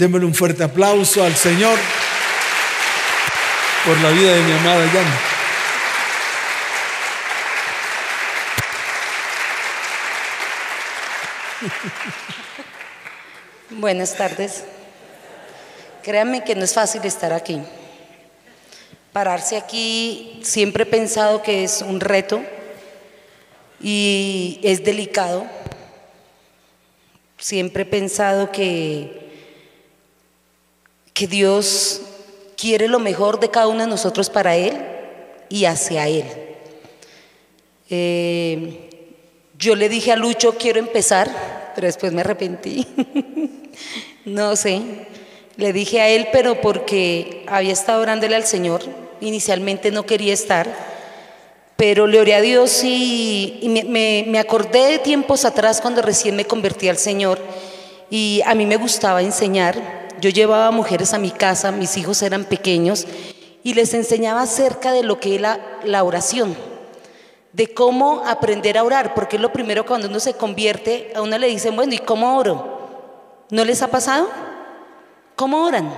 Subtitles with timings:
[0.00, 1.78] Démosle un fuerte aplauso al Señor
[3.84, 5.20] por la vida de mi amada Yana.
[13.68, 14.64] Buenas tardes.
[16.02, 17.60] Créanme que no es fácil estar aquí.
[19.12, 22.40] Pararse aquí siempre he pensado que es un reto
[23.82, 25.46] y es delicado.
[27.36, 29.29] Siempre he pensado que,
[31.20, 32.00] que Dios
[32.56, 34.74] quiere lo mejor de cada uno de nosotros para Él
[35.50, 36.24] y hacia Él.
[37.90, 38.88] Eh,
[39.58, 42.86] yo le dije a Lucho, quiero empezar, pero después me arrepentí.
[44.24, 44.80] no sé,
[45.58, 48.80] le dije a él, pero porque había estado orándole al Señor,
[49.20, 50.74] inicialmente no quería estar,
[51.76, 56.46] pero le oré a Dios y, me, me acordé de tiempos atrás cuando recién me
[56.46, 57.38] convertí al Señor
[58.08, 59.99] y a mí me gustaba enseñar.
[60.20, 63.06] Yo llevaba mujeres a mi casa, mis hijos eran pequeños
[63.62, 66.56] y les enseñaba acerca de lo que es la, la oración,
[67.52, 71.38] de cómo aprender a orar, porque es lo primero cuando uno se convierte, a uno
[71.38, 72.78] le dicen, bueno, ¿y cómo oro?
[73.50, 74.28] ¿No les ha pasado?
[75.36, 75.92] ¿Cómo oran?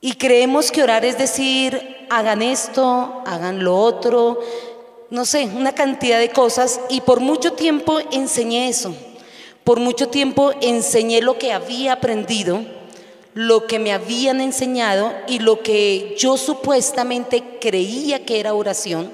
[0.00, 4.40] Y creemos que orar es decir, hagan esto, hagan lo otro,
[5.10, 6.80] no sé, una cantidad de cosas.
[6.88, 8.94] Y por mucho tiempo enseñé eso.
[9.66, 12.64] Por mucho tiempo enseñé lo que había aprendido,
[13.34, 19.12] lo que me habían enseñado y lo que yo supuestamente creía que era oración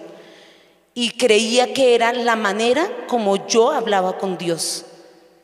[0.92, 4.84] y creía que era la manera como yo hablaba con Dios.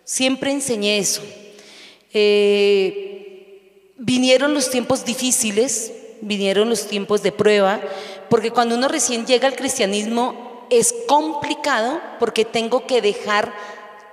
[0.05, 1.23] Siempre enseñé eso.
[2.13, 7.81] Eh, vinieron los tiempos difíciles, vinieron los tiempos de prueba,
[8.29, 13.55] porque cuando uno recién llega al cristianismo es complicado porque tengo que dejar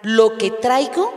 [0.05, 1.11] lo que traigo,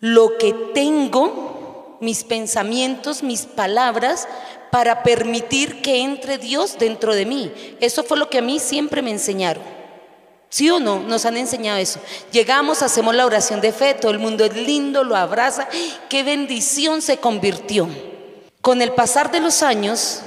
[0.00, 4.26] lo que tengo, mis pensamientos, mis palabras,
[4.72, 7.52] para permitir que entre Dios dentro de mí.
[7.78, 9.62] Eso fue lo que a mí siempre me enseñaron.
[10.48, 10.98] ¿Sí o no?
[10.98, 12.00] Nos han enseñado eso.
[12.32, 15.68] Llegamos, hacemos la oración de fe, todo el mundo es lindo, lo abraza.
[16.08, 17.88] ¡Qué bendición se convirtió!
[18.60, 20.22] Con el pasar de los años,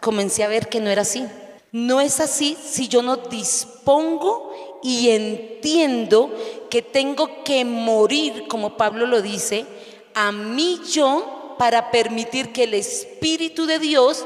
[0.00, 1.26] comencé a ver que no era así.
[1.72, 4.47] No es así si yo no dispongo
[4.82, 6.30] y entiendo
[6.70, 9.64] que tengo que morir, como Pablo lo dice,
[10.14, 14.24] a mí yo para permitir que el Espíritu de Dios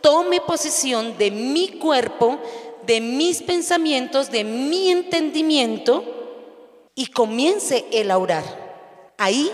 [0.00, 2.38] tome posesión de mi cuerpo,
[2.86, 6.04] de mis pensamientos, de mi entendimiento
[6.94, 9.14] y comience el orar.
[9.16, 9.50] Ahí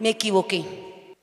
[0.00, 0.64] me equivoqué.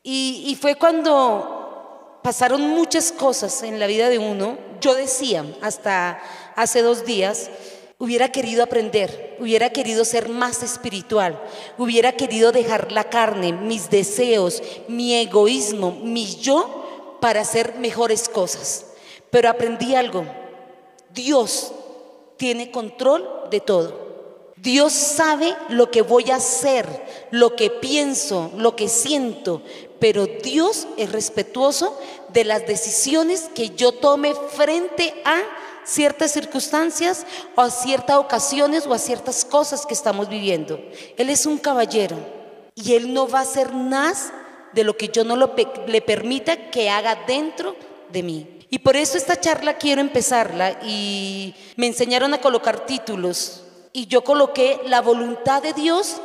[0.04, 4.58] Y, y fue cuando pasaron muchas cosas en la vida de uno.
[4.80, 6.22] Yo decía, hasta
[6.56, 7.50] hace dos días,
[8.00, 11.40] hubiera querido aprender, hubiera querido ser más espiritual,
[11.78, 18.86] hubiera querido dejar la carne, mis deseos, mi egoísmo, mi yo, para hacer mejores cosas.
[19.30, 20.26] Pero aprendí algo,
[21.14, 21.74] Dios
[22.38, 24.08] tiene control de todo.
[24.56, 26.88] Dios sabe lo que voy a hacer,
[27.32, 29.62] lo que pienso, lo que siento,
[30.00, 31.98] pero Dios es respetuoso
[32.30, 35.42] de las decisiones que yo tome frente a
[35.90, 40.80] ciertas circunstancias o a ciertas ocasiones o a ciertas cosas que estamos viviendo.
[41.18, 42.18] Él es un caballero
[42.76, 44.32] y Él no va a hacer más
[44.74, 47.76] de lo que yo no le permita que haga dentro
[48.12, 48.60] de mí.
[48.70, 54.24] Y por eso esta charla quiero empezarla y me enseñaron a colocar títulos y yo
[54.24, 56.18] coloqué la voluntad de Dios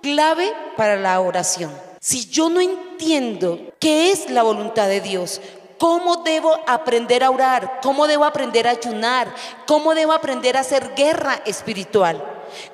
[0.00, 1.72] clave para la oración.
[1.98, 5.40] Si yo no entiendo qué es la voluntad de Dios,
[5.80, 9.34] cómo debo aprender a orar, cómo debo aprender a ayunar,
[9.66, 12.22] cómo debo aprender a hacer guerra espiritual,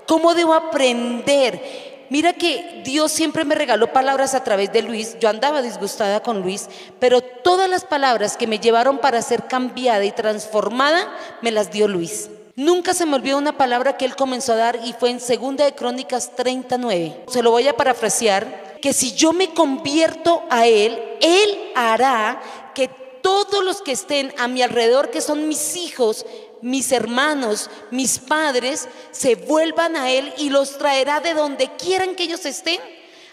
[0.06, 5.18] cómo debo aprender Mira que Dios siempre me regaló palabras a través de Luis.
[5.18, 6.68] Yo andaba disgustada con Luis,
[7.00, 11.10] pero todas las palabras que me llevaron para ser cambiada y transformada
[11.42, 12.30] me las dio Luis.
[12.54, 15.64] Nunca se me olvidó una palabra que él comenzó a dar y fue en Segunda
[15.64, 17.24] de Crónicas 39.
[17.28, 22.40] Se lo voy a parafrasear, que si yo me convierto a él, él hará
[22.76, 22.88] que
[23.22, 26.26] todos los que estén a mi alrededor, que son mis hijos,
[26.60, 32.24] mis hermanos, mis padres, se vuelvan a Él y los traerá de donde quieran que
[32.24, 32.78] ellos estén,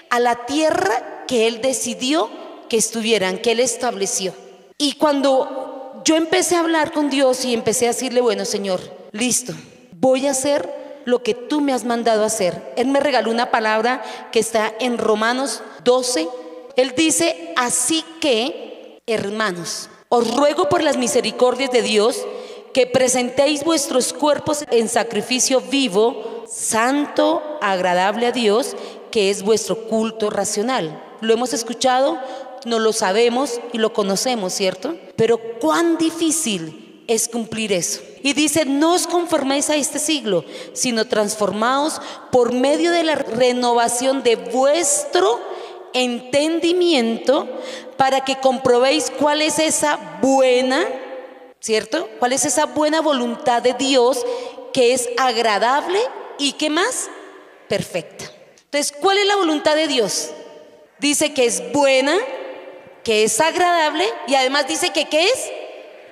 [0.09, 2.29] a la tierra que Él decidió
[2.69, 4.33] que estuvieran, que Él estableció.
[4.77, 8.79] Y cuando yo empecé a hablar con Dios y empecé a decirle, bueno Señor,
[9.11, 9.53] listo,
[9.91, 12.73] voy a hacer lo que tú me has mandado hacer.
[12.77, 14.01] Él me regaló una palabra
[14.31, 16.29] que está en Romanos 12.
[16.77, 18.72] Él dice, así que,
[19.05, 22.25] hermanos, os ruego por las misericordias de Dios,
[22.73, 28.75] que presentéis vuestros cuerpos en sacrificio vivo, santo, agradable a Dios,
[29.11, 31.01] que es vuestro culto racional.
[31.21, 32.19] lo hemos escuchado,
[32.65, 34.97] no lo sabemos y lo conocemos, ¿cierto?
[35.15, 38.01] Pero cuán difícil es cumplir eso.
[38.23, 42.01] Y dice, no os conforméis a este siglo, sino transformaos
[42.31, 45.39] por medio de la renovación de vuestro
[45.93, 47.47] entendimiento
[47.97, 50.85] para que comprobéis cuál es esa buena,
[51.59, 52.09] ¿cierto?
[52.19, 54.25] ¿Cuál es esa buena voluntad de Dios
[54.73, 55.99] que es agradable
[56.37, 57.09] y qué más?
[57.67, 58.25] Perfecta.
[58.65, 60.31] Entonces, ¿cuál es la voluntad de Dios?
[60.99, 62.17] Dice que es buena,
[63.03, 65.51] que es agradable y además dice que ¿qué es?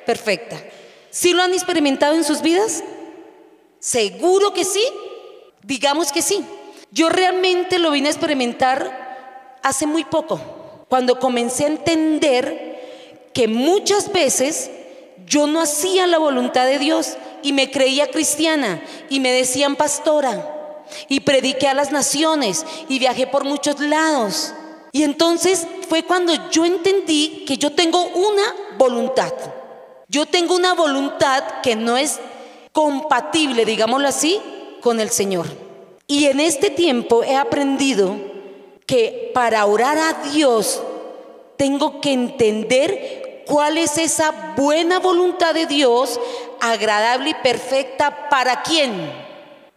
[0.06, 0.62] Perfecta.
[1.10, 2.83] ¿Sí lo han experimentado en sus vidas?
[3.80, 4.83] Seguro que sí.
[5.63, 6.44] Digamos que sí.
[6.92, 9.11] Yo realmente lo vine a experimentar
[9.62, 10.40] hace muy poco,
[10.90, 14.69] cuando comencé a entender que muchas veces
[15.25, 20.86] yo no hacía la voluntad de Dios y me creía cristiana y me decían pastora
[21.08, 24.54] y prediqué a las naciones y viajé por muchos lados.
[24.92, 28.44] Y entonces fue cuando yo entendí que yo tengo una
[28.78, 29.31] voluntad.
[30.10, 32.19] Yo tengo una voluntad que no es
[32.74, 34.42] compatible, digámoslo así,
[34.81, 35.46] con el Señor.
[36.07, 38.31] Y en este tiempo he aprendido
[38.92, 40.82] que para orar a Dios
[41.56, 46.20] tengo que entender cuál es esa buena voluntad de Dios,
[46.60, 49.10] agradable y perfecta para quién.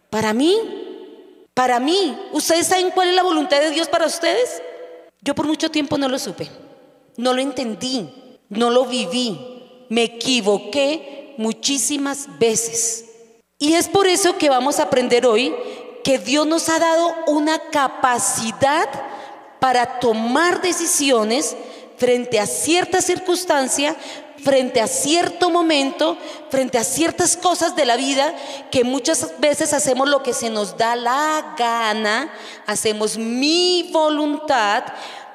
[0.09, 0.57] Para mí.
[1.53, 2.19] Para mí.
[2.33, 4.61] ¿Ustedes saben cuál es la voluntad de Dios para ustedes?
[5.21, 6.49] Yo por mucho tiempo no lo supe.
[7.15, 8.09] No lo entendí.
[8.49, 9.55] No lo viví
[9.89, 13.05] me equivoqué muchísimas veces.
[13.57, 15.53] Y es por eso que vamos a aprender hoy
[16.05, 18.87] que Dios nos ha dado una capacidad
[19.59, 21.57] para tomar decisiones
[21.97, 23.95] frente a cierta circunstancia,
[24.43, 26.15] frente a cierto momento,
[26.51, 28.35] frente a ciertas cosas de la vida
[28.69, 32.31] que muchas veces hacemos lo que se nos da la gana,
[32.67, 34.83] hacemos mi voluntad,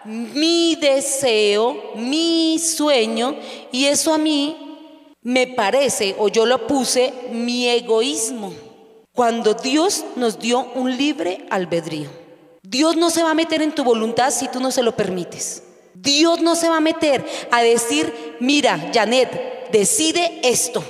[0.05, 3.35] mi deseo, mi sueño,
[3.73, 4.79] y eso a mí
[5.23, 8.70] me parece, o yo lo puse, mi egoísmo.
[9.13, 12.09] Cuando Dios nos dio un libre albedrío.
[12.63, 15.63] Dios no se va a meter en tu voluntad si tú no se lo permites.
[15.95, 20.85] Dios no se va a meter a decir, mira, Janet, decide esto.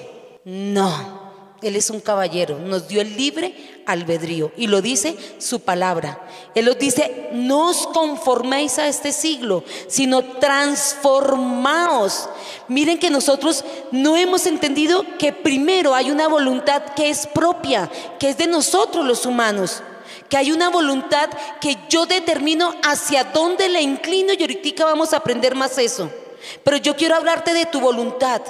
[0.45, 1.21] No.
[1.63, 3.55] Él es un caballero, nos dio el libre
[3.91, 6.21] albedrío y lo dice su palabra.
[6.55, 12.29] Él nos dice, no os conforméis a este siglo, sino transformaos.
[12.69, 18.31] Miren que nosotros no hemos entendido que primero hay una voluntad que es propia, que
[18.31, 19.83] es de nosotros los humanos.
[20.29, 21.29] Que hay una voluntad
[21.61, 26.09] que yo determino hacia dónde la inclino y ahorita vamos a aprender más eso.
[26.65, 28.41] Pero yo quiero hablarte de tu voluntad.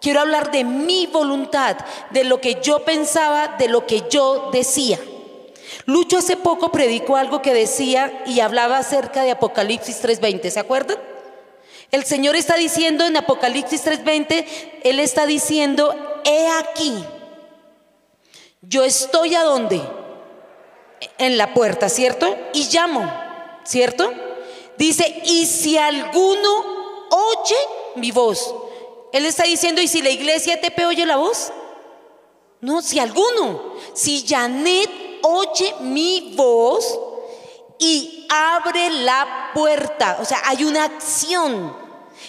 [0.00, 1.76] Quiero hablar de mi voluntad,
[2.10, 4.98] de lo que yo pensaba, de lo que yo decía.
[5.86, 10.98] Lucho hace poco predicó algo que decía y hablaba acerca de Apocalipsis 3:20, ¿se acuerdan?
[11.90, 14.46] El Señor está diciendo en Apocalipsis 3:20,
[14.82, 15.94] Él está diciendo,
[16.24, 17.04] he aquí,
[18.62, 19.80] yo estoy a dónde?
[21.18, 22.36] En la puerta, ¿cierto?
[22.52, 23.10] Y llamo,
[23.64, 24.12] ¿cierto?
[24.76, 26.76] Dice, y si alguno
[27.10, 27.56] oye
[27.96, 28.54] mi voz
[29.16, 31.52] él está diciendo, ¿y si la iglesia te oye la voz?
[32.60, 34.90] No, si alguno, si Janet
[35.22, 36.98] oye mi voz
[37.78, 41.76] y abre la puerta, o sea, hay una acción.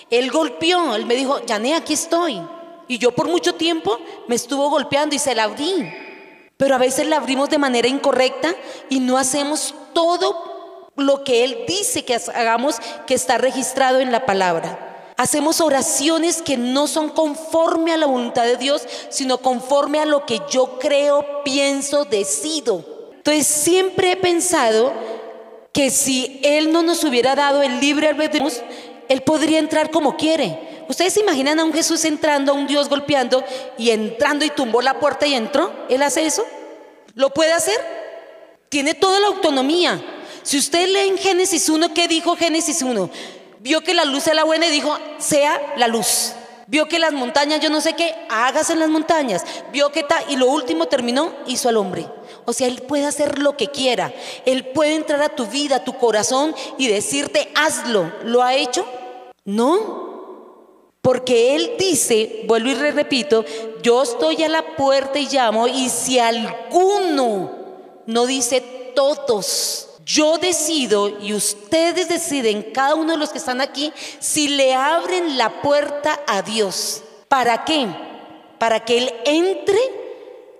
[0.09, 2.41] Él golpeó, él me dijo, Janet, aquí estoy.
[2.87, 5.93] Y yo por mucho tiempo me estuvo golpeando y se la abrí.
[6.57, 8.55] Pero a veces la abrimos de manera incorrecta
[8.89, 14.25] y no hacemos todo lo que Él dice que hagamos que está registrado en la
[14.25, 14.87] palabra.
[15.17, 20.27] Hacemos oraciones que no son conforme a la voluntad de Dios, sino conforme a lo
[20.27, 22.85] que yo creo, pienso, decido.
[23.15, 24.93] Entonces siempre he pensado
[25.73, 28.47] que si Él no nos hubiera dado el libre albedrío,
[29.09, 30.85] Él podría entrar como quiere.
[30.87, 33.43] ¿Ustedes se imaginan a un Jesús entrando, a un Dios golpeando
[33.77, 35.73] y entrando y tumbó la puerta y entró?
[35.89, 36.45] ¿Él hace eso?
[37.15, 37.79] ¿Lo puede hacer?
[38.69, 39.99] Tiene toda la autonomía.
[40.43, 43.09] Si usted lee en Génesis 1, ¿qué dijo Génesis 1?
[43.59, 46.33] Vio que la luz era buena y dijo, sea la luz.
[46.67, 49.43] Vio que las montañas, yo no sé qué, hágase en las montañas.
[49.71, 52.05] Vio que está, y lo último terminó, hizo al hombre.
[52.43, 54.13] O sea, Él puede hacer lo que quiera.
[54.45, 58.11] Él puede entrar a tu vida, a tu corazón y decirte, hazlo.
[58.23, 58.85] ¿Lo ha hecho?
[59.45, 60.07] No.
[61.01, 63.45] Porque Él dice, vuelvo y repito,
[63.81, 67.51] yo estoy a la puerta y llamo, y si alguno
[68.05, 68.59] no dice
[68.93, 74.73] todos, yo decido y ustedes deciden, cada uno de los que están aquí, si le
[74.73, 77.03] abren la puerta a Dios.
[77.27, 77.87] ¿Para qué?
[78.57, 79.77] Para que Él entre,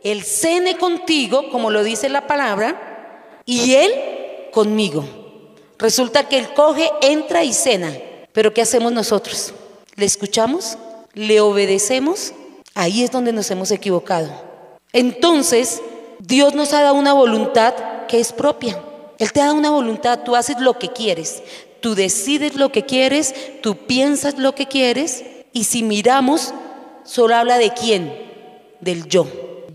[0.04, 3.94] Él cene contigo, como lo dice la palabra, y Él
[4.52, 5.06] conmigo.
[5.80, 7.94] Resulta que el coge, entra y cena.
[8.34, 9.54] Pero ¿qué hacemos nosotros?
[9.96, 10.78] ¿Le escuchamos?
[11.14, 12.34] ¿Le obedecemos?
[12.76, 14.30] Ahí es donde nos hemos equivocado.
[14.92, 15.82] Entonces,
[16.20, 17.74] Dios nos ha dado una voluntad
[18.08, 18.84] que es propia.
[19.18, 21.42] Él te da una voluntad, tú haces lo que quieres,
[21.82, 26.54] tú decides lo que quieres, tú piensas lo que quieres y si miramos,
[27.04, 28.14] solo habla de quién,
[28.80, 29.28] del yo,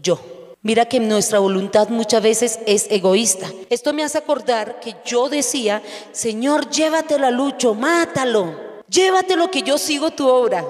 [0.03, 0.21] yo.
[0.65, 3.51] Mira que nuestra voluntad muchas veces es egoísta.
[3.69, 5.83] Esto me hace acordar que yo decía,
[6.13, 8.55] Señor, llévatelo a Lucho, mátalo,
[8.89, 10.65] llévatelo que yo sigo tu obra.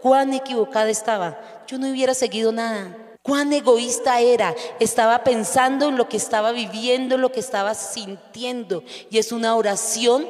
[0.00, 1.38] Cuán equivocada estaba.
[1.66, 2.96] Yo no hubiera seguido nada.
[3.24, 4.54] Cuán egoísta era.
[4.80, 8.84] Estaba pensando en lo que estaba viviendo, en lo que estaba sintiendo.
[9.10, 10.28] Y es una oración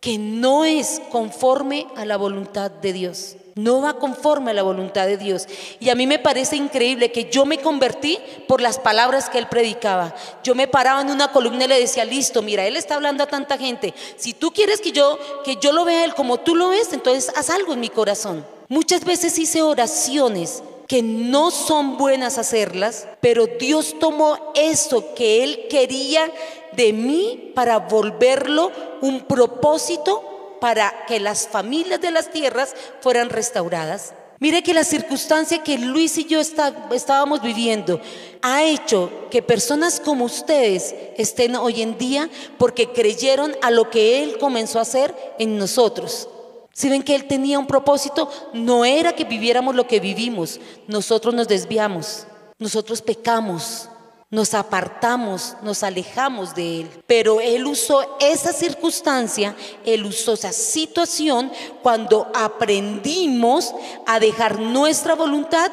[0.00, 3.36] que no es conforme a la voluntad de Dios.
[3.54, 5.46] No va conforme a la voluntad de Dios.
[5.78, 9.46] Y a mí me parece increíble que yo me convertí por las palabras que él
[9.48, 10.14] predicaba.
[10.42, 13.28] Yo me paraba en una columna y le decía, listo, mira, él está hablando a
[13.28, 13.92] tanta gente.
[14.16, 17.30] Si tú quieres que yo, que yo lo vea él como tú lo ves, entonces
[17.36, 18.46] haz algo en mi corazón.
[18.68, 20.62] Muchas veces hice oraciones
[20.92, 26.30] que no son buenas hacerlas, pero Dios tomó eso que Él quería
[26.72, 28.70] de mí para volverlo
[29.00, 34.12] un propósito para que las familias de las tierras fueran restauradas.
[34.38, 37.98] Mire que la circunstancia que Luis y yo estábamos viviendo
[38.42, 44.22] ha hecho que personas como ustedes estén hoy en día porque creyeron a lo que
[44.22, 46.28] Él comenzó a hacer en nosotros.
[46.72, 51.34] Si ven que Él tenía un propósito, no era que viviéramos lo que vivimos, nosotros
[51.34, 52.26] nos desviamos,
[52.58, 53.88] nosotros pecamos,
[54.30, 56.90] nos apartamos, nos alejamos de Él.
[57.06, 61.52] Pero Él usó esa circunstancia, Él usó esa situación
[61.82, 63.74] cuando aprendimos
[64.06, 65.70] a dejar nuestra voluntad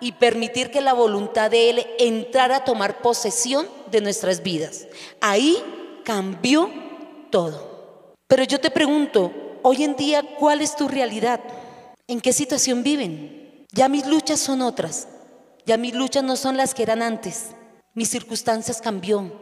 [0.00, 4.88] y permitir que la voluntad de Él entrara a tomar posesión de nuestras vidas.
[5.20, 5.62] Ahí
[6.02, 6.68] cambió
[7.30, 8.04] todo.
[8.26, 9.30] Pero yo te pregunto,
[9.62, 11.40] hoy en día, ¿cuál es tu realidad?
[12.06, 13.66] ¿En qué situación viven?
[13.72, 15.08] Ya mis luchas son otras.
[15.64, 17.50] Ya mis luchas no son las que eran antes.
[17.94, 19.32] Mis circunstancias cambió,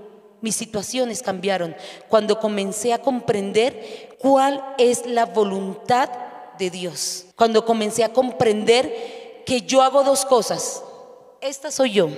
[0.41, 1.75] mis situaciones cambiaron
[2.09, 6.11] cuando comencé a comprender cuál es la voluntad
[6.59, 7.27] de Dios.
[7.37, 10.83] Cuando comencé a comprender que yo hago dos cosas.
[11.41, 12.09] Esta soy yo,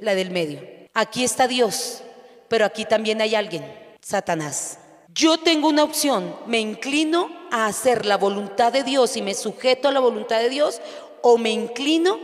[0.00, 0.60] la del medio.
[0.94, 2.02] Aquí está Dios,
[2.48, 3.64] pero aquí también hay alguien,
[4.00, 4.78] Satanás.
[5.14, 9.88] Yo tengo una opción, me inclino a hacer la voluntad de Dios y me sujeto
[9.88, 10.82] a la voluntad de Dios
[11.22, 12.18] o me inclino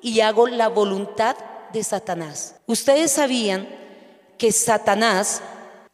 [0.00, 1.36] y hago la voluntad
[1.72, 2.56] de Satanás.
[2.66, 3.68] Ustedes sabían
[4.38, 5.42] que Satanás,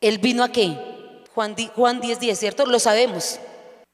[0.01, 0.79] él vino a qué?
[1.35, 2.67] Juan, Juan 10, 10, ¿cierto?
[2.67, 3.41] Lo sabemos,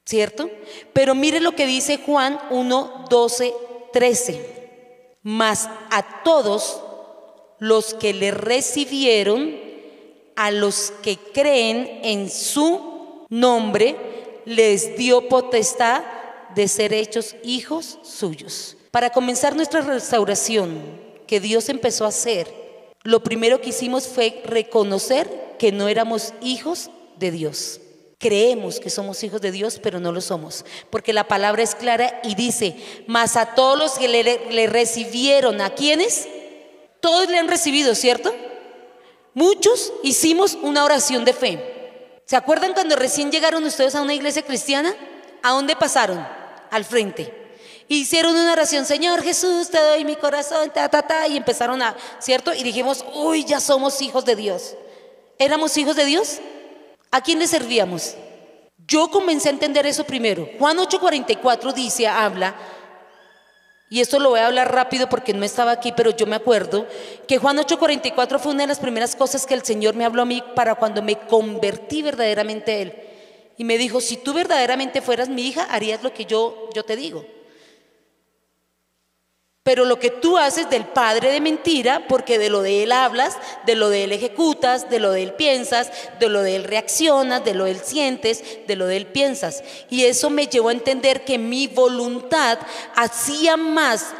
[0.05, 0.49] ¿cierto?
[0.93, 3.53] Pero mire lo que dice Juan 1, 12,
[3.93, 5.19] 13.
[5.23, 6.81] Mas a todos
[7.59, 9.66] los que le recibieron,
[10.37, 13.97] a los que creen en su nombre,
[14.45, 16.03] les dio potestad
[16.55, 18.77] de ser hechos hijos suyos.
[18.91, 22.47] Para comenzar nuestra restauración, que Dios empezó a hacer,
[23.03, 27.81] lo primero que hicimos fue reconocer que no éramos hijos de Dios.
[28.19, 32.19] Creemos que somos hijos de Dios, pero no lo somos, porque la palabra es clara
[32.23, 32.75] y dice,
[33.07, 36.27] mas a todos los que le, recibieron, ¿a quiénes?
[36.99, 38.33] Todos le han recibido, ¿cierto?
[39.37, 42.21] Muchos hicimos una oración de fe.
[42.25, 44.95] ¿Se acuerdan cuando recién llegaron ustedes a una iglesia cristiana?
[45.43, 46.27] ¿A dónde pasaron?
[46.71, 47.31] Al frente.
[47.87, 51.95] Hicieron una oración, Señor Jesús, te doy mi corazón, ta, ta, ta, y empezaron a,
[52.17, 52.51] ¿cierto?
[52.51, 54.73] Y dijimos, uy, ya somos hijos de Dios.
[55.37, 56.39] ¿Éramos hijos de Dios?
[57.11, 58.15] ¿A quién le servíamos?
[58.87, 60.49] Yo comencé a entender eso primero.
[60.57, 62.55] Juan 8:44 dice, habla,
[63.89, 66.87] y esto lo voy a hablar rápido porque no estaba aquí, pero yo me acuerdo
[67.27, 70.25] que Juan 8:44 fue una de las primeras cosas que el Señor me habló a
[70.25, 72.93] mí para cuando me convertí verdaderamente a Él.
[73.57, 76.95] Y me dijo, si tú verdaderamente fueras mi hija, harías lo que yo, yo te
[76.95, 77.25] digo.
[79.67, 83.35] Pero lo que tú haces del padre de mentira, porque de lo de él hablas,
[83.65, 87.43] de lo de él ejecutas, de lo de él piensas, de lo de él reaccionas,
[87.43, 89.65] de lo de él sientes, de lo de él piensas.
[89.89, 92.59] Y eso me llevó a entender que mi voluntad
[92.95, 94.13] hacía más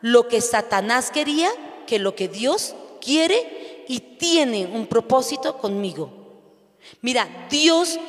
[0.00, 1.52] lo que Satanás quería
[1.86, 6.10] que lo que Dios quiere y tiene un propósito conmigo.
[7.02, 8.00] Mira, Dios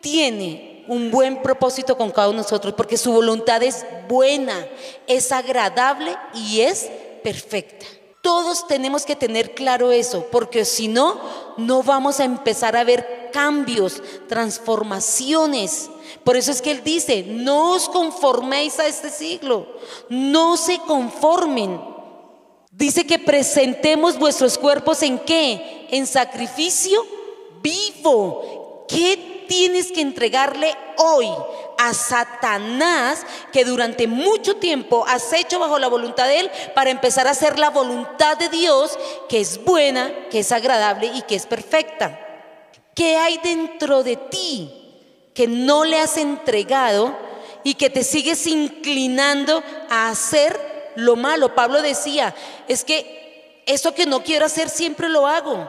[0.00, 4.66] tiene un buen propósito con cada uno de nosotros, porque su voluntad es buena,
[5.06, 6.88] es agradable y es
[7.22, 7.86] perfecta.
[8.20, 11.20] Todos tenemos que tener claro eso, porque si no,
[11.56, 15.88] no vamos a empezar a ver cambios, transformaciones.
[16.24, 19.66] Por eso es que Él dice, no os conforméis a este siglo,
[20.08, 21.80] no se conformen.
[22.72, 25.86] Dice que presentemos vuestros cuerpos en qué?
[25.90, 27.06] En sacrificio
[27.62, 31.28] vivo, ¿Qué tienes que entregarle hoy
[31.78, 37.26] a Satanás que durante mucho tiempo has hecho bajo la voluntad de Él para empezar
[37.26, 38.98] a hacer la voluntad de Dios
[39.28, 42.20] que es buena, que es agradable y que es perfecta?
[42.94, 44.72] ¿Qué hay dentro de ti
[45.34, 47.14] que no le has entregado
[47.62, 51.54] y que te sigues inclinando a hacer lo malo?
[51.54, 52.34] Pablo decía,
[52.68, 55.68] es que eso que no quiero hacer siempre lo hago,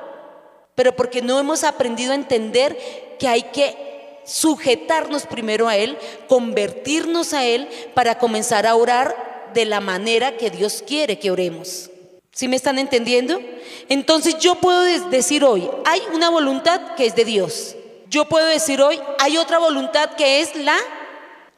[0.78, 2.78] pero porque no hemos aprendido a entender
[3.18, 9.66] que hay que sujetarnos primero a Él, convertirnos a Él para comenzar a orar de
[9.66, 11.90] la manera que Dios quiere que oremos.
[12.32, 13.42] ¿Sí me están entendiendo?
[13.90, 17.76] Entonces yo puedo decir hoy, hay una voluntad que es de Dios.
[18.08, 20.78] Yo puedo decir hoy, hay otra voluntad que es la,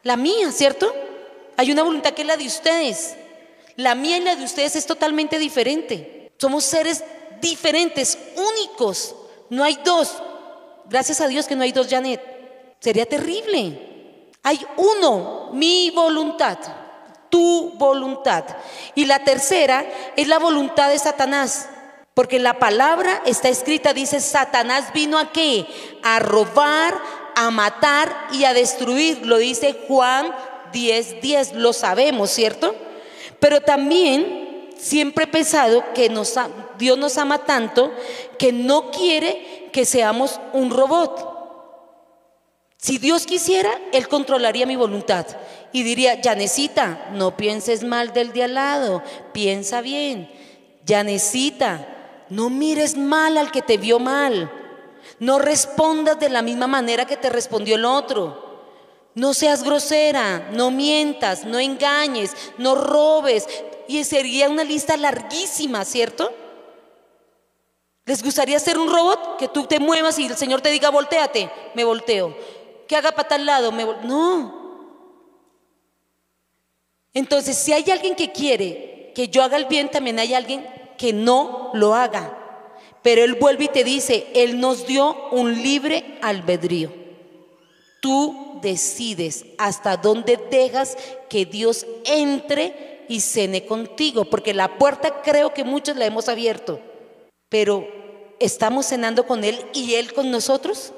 [0.02, 0.94] la mía, ¿cierto?
[1.58, 3.16] Hay una voluntad que es la de ustedes.
[3.76, 6.32] La mía y la de ustedes es totalmente diferente.
[6.38, 7.04] Somos seres
[7.40, 9.14] diferentes, únicos.
[9.48, 10.14] No hay dos.
[10.88, 12.20] Gracias a Dios que no hay dos Janet.
[12.80, 14.30] Sería terrible.
[14.42, 16.58] Hay uno, mi voluntad
[17.30, 18.44] tu voluntad.
[18.94, 19.84] Y la tercera
[20.16, 21.68] es la voluntad de Satanás.
[22.12, 25.66] Porque la palabra está escrita, dice, Satanás vino a qué?
[26.02, 27.00] A robar,
[27.36, 29.24] a matar y a destruir.
[29.24, 30.34] Lo dice Juan
[30.72, 32.74] 10, 10, lo sabemos, ¿cierto?
[33.38, 36.34] Pero también siempre he pensado que nos,
[36.80, 37.92] Dios nos ama tanto
[38.38, 41.30] que no quiere que seamos un robot.
[42.76, 45.26] Si Dios quisiera, Él controlaría mi voluntad
[45.70, 50.30] y diría, Yanecita, no pienses mal del de al lado, piensa bien.
[50.86, 54.50] Yanecita, no mires mal al que te vio mal.
[55.18, 58.48] No respondas de la misma manera que te respondió el otro.
[59.14, 63.46] No seas grosera, no mientas, no engañes, no robes.
[63.88, 66.32] Y sería una lista larguísima, ¿cierto?
[68.10, 69.36] ¿Les gustaría ser un robot?
[69.36, 72.36] Que tú te muevas y el Señor te diga, volteate, me volteo
[72.88, 73.70] que haga para tal lado.
[73.70, 75.06] Me no.
[77.14, 80.66] Entonces, si hay alguien que quiere que yo haga el bien, también hay alguien
[80.98, 82.36] que no lo haga.
[83.00, 86.92] Pero Él vuelve y te dice, Él nos dio un libre albedrío.
[88.02, 90.96] Tú decides hasta dónde dejas
[91.28, 96.80] que Dios entre y cene contigo, porque la puerta creo que muchos la hemos abierto,
[97.48, 97.99] pero
[98.40, 100.92] ¿estamos cenando con Él y Él con nosotros?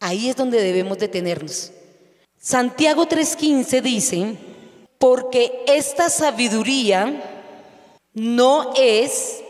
[0.00, 1.72] Ahí es donde debemos detenernos.
[2.40, 4.36] Santiago 3:15 dice,
[4.98, 7.22] porque esta sabiduría
[8.14, 9.40] no es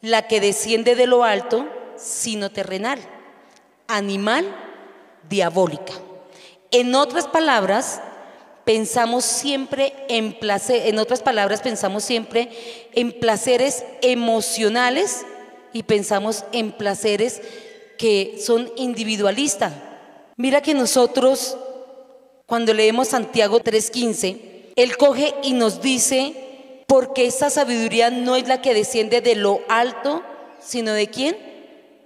[0.00, 3.00] la que desciende de lo alto, sino terrenal,
[3.88, 4.46] animal,
[5.28, 5.94] diabólica.
[6.70, 8.00] En otras palabras,
[8.64, 12.50] pensamos siempre en placer, en otras palabras pensamos siempre
[12.92, 15.24] en placeres emocionales
[15.76, 17.42] y pensamos en placeres
[17.98, 19.74] que son individualistas.
[20.36, 21.56] Mira que nosotros,
[22.46, 28.62] cuando leemos Santiago 3:15, Él coge y nos dice, porque esta sabiduría no es la
[28.62, 30.22] que desciende de lo alto,
[30.60, 31.36] sino de quién?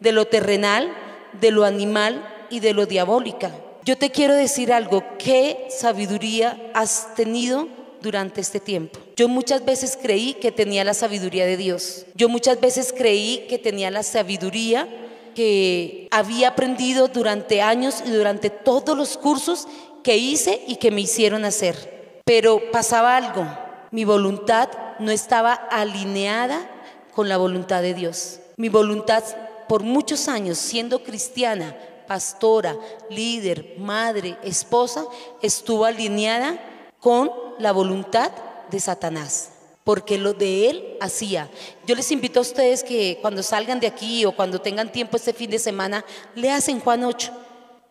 [0.01, 0.93] De lo terrenal,
[1.41, 3.53] de lo animal y de lo diabólica.
[3.85, 7.69] Yo te quiero decir algo, ¿qué sabiduría has tenido
[8.01, 8.99] durante este tiempo?
[9.21, 12.07] Yo muchas veces creí que tenía la sabiduría de Dios.
[12.15, 14.89] Yo muchas veces creí que tenía la sabiduría
[15.35, 19.69] que había aprendido durante años y durante todos los cursos
[20.03, 22.23] que hice y que me hicieron hacer.
[22.25, 23.47] Pero pasaba algo,
[23.91, 26.67] mi voluntad no estaba alineada
[27.15, 28.41] con la voluntad de Dios.
[28.57, 29.23] Mi voluntad
[29.69, 31.77] por muchos años siendo cristiana,
[32.09, 32.75] pastora,
[33.11, 35.05] líder, madre, esposa,
[35.43, 36.59] estuvo alineada
[37.01, 38.33] con la voluntad
[38.71, 39.51] de Satanás
[39.85, 41.51] porque lo de Él hacía.
[41.87, 45.33] Yo les invito a ustedes que cuando salgan de aquí o cuando tengan tiempo este
[45.33, 46.05] fin de semana,
[46.35, 47.33] lean Juan 8,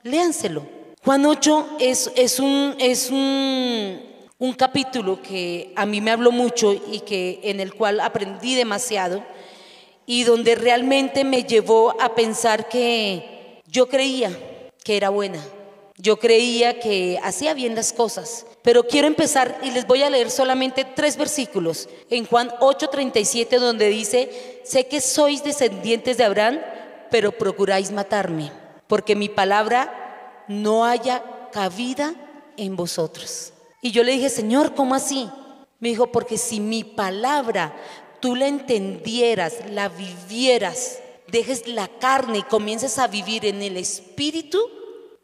[0.04, 0.66] léanselo.
[1.04, 4.02] Juan 8 es, es, un, es un,
[4.38, 9.24] un capítulo que a mí me habló mucho y que, en el cual aprendí demasiado
[10.06, 14.32] y donde realmente me llevó a pensar que yo creía
[14.84, 15.40] que era buena,
[16.02, 20.32] yo creía que hacía bien las cosas, pero quiero empezar y les voy a leer
[20.32, 21.90] solamente tres versículos.
[22.10, 26.62] En Juan 8:37 donde dice, sé que sois descendientes de Abraham,
[27.12, 28.50] pero procuráis matarme,
[28.88, 32.16] porque mi palabra no haya cabida
[32.56, 33.52] en vosotros.
[33.82, 35.30] Y yo le dije, Señor, ¿cómo así?
[35.80, 37.76] Me dijo, porque si mi palabra
[38.22, 44.60] tú la entendieras, la vivieras, dejes la carne y comiences a vivir en el espíritu,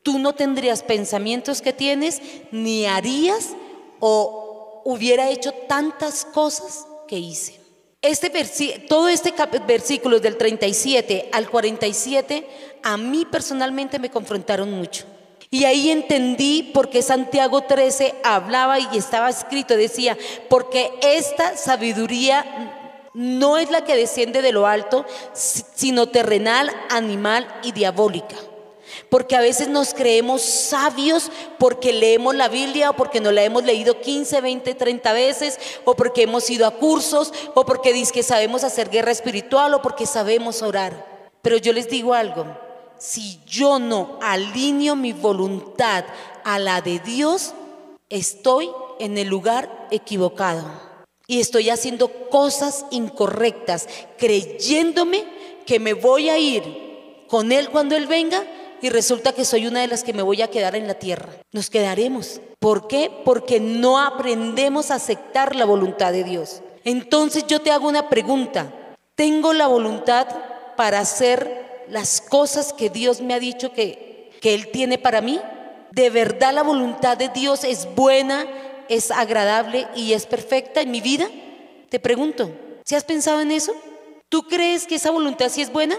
[0.06, 3.56] tú no tendrías pensamientos que tienes, ni harías
[4.00, 7.60] o hubiera hecho tantas cosas que hice.
[8.04, 8.30] Este
[8.88, 9.34] todo este
[9.66, 12.48] versículo del 37 al 47
[12.84, 15.06] a mí personalmente me confrontaron mucho.
[15.50, 20.16] Y ahí entendí por qué Santiago 13 hablaba y estaba escrito, decía,
[20.50, 27.72] porque esta sabiduría no es la que desciende de lo alto, sino terrenal, animal y
[27.72, 28.36] diabólica.
[29.10, 33.64] Porque a veces nos creemos sabios porque leemos la Biblia o porque nos la hemos
[33.64, 38.24] leído 15, 20, 30 veces o porque hemos ido a cursos o porque dice que
[38.24, 41.30] sabemos hacer guerra espiritual o porque sabemos orar.
[41.42, 42.46] Pero yo les digo algo,
[42.98, 46.06] si yo no alineo mi voluntad
[46.44, 47.54] a la de Dios,
[48.10, 50.64] estoy en el lugar equivocado
[51.28, 55.26] y estoy haciendo cosas incorrectas, creyéndome
[55.66, 58.44] que me voy a ir con Él cuando Él venga
[58.86, 61.30] y resulta que soy una de las que me voy a quedar en la tierra.
[61.52, 62.40] Nos quedaremos.
[62.60, 63.10] ¿Por qué?
[63.26, 66.62] Porque no aprendemos a aceptar la voluntad de Dios.
[66.84, 68.72] Entonces yo te hago una pregunta.
[69.16, 70.28] ¿Tengo la voluntad
[70.78, 75.42] para hacer las cosas que Dios me ha dicho que, que Él tiene para mí?
[75.90, 78.46] ¿De verdad la voluntad de Dios es buena,
[78.88, 81.28] es agradable y es perfecta en mi vida?
[81.90, 82.52] Te pregunto,
[82.86, 83.74] ¿si has pensado en eso?
[84.30, 85.98] ¿Tú crees que esa voluntad sí es buena?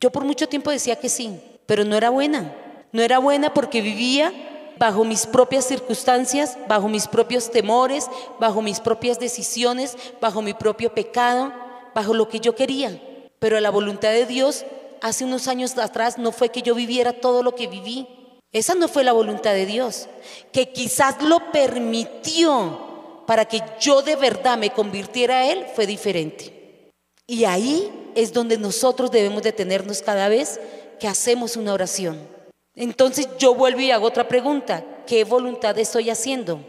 [0.00, 1.38] Yo por mucho tiempo decía que sí
[1.72, 2.54] pero no era buena.
[2.92, 4.30] No era buena porque vivía
[4.76, 10.92] bajo mis propias circunstancias, bajo mis propios temores, bajo mis propias decisiones, bajo mi propio
[10.92, 11.50] pecado,
[11.94, 13.00] bajo lo que yo quería.
[13.38, 14.66] Pero la voluntad de Dios
[15.00, 18.06] hace unos años atrás no fue que yo viviera todo lo que viví.
[18.52, 20.10] Esa no fue la voluntad de Dios,
[20.52, 26.92] que quizás lo permitió para que yo de verdad me convirtiera a Él, fue diferente.
[27.26, 30.60] Y ahí es donde nosotros debemos detenernos cada vez
[31.02, 32.28] que hacemos una oración.
[32.76, 34.84] Entonces yo vuelvo y hago otra pregunta.
[35.04, 36.64] ¿Qué voluntad estoy haciendo?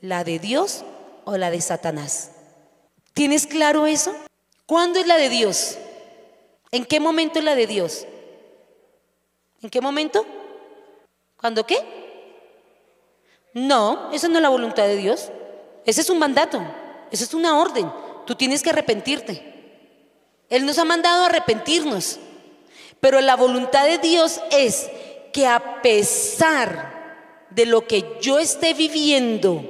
[0.00, 0.86] ¿La de Dios
[1.26, 2.30] o la de Satanás?
[3.12, 4.16] ¿Tienes claro eso?
[4.64, 5.76] ¿Cuándo es la de Dios?
[6.70, 8.06] ¿En qué momento es la de Dios?
[9.60, 10.24] ¿En qué momento?
[11.38, 11.76] ¿Cuándo qué?
[13.52, 15.30] No, esa no es la voluntad de Dios.
[15.84, 16.58] Ese es un mandato,
[17.10, 17.92] esa es una orden.
[18.24, 19.42] Tú tienes que arrepentirte.
[20.48, 22.18] Él nos ha mandado a arrepentirnos.
[23.02, 24.88] Pero la voluntad de Dios es
[25.32, 29.64] que a pesar de lo que yo esté viviendo,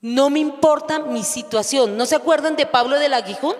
[0.00, 1.98] no me importa mi situación.
[1.98, 3.56] ¿No se acuerdan de Pablo del Aguijón?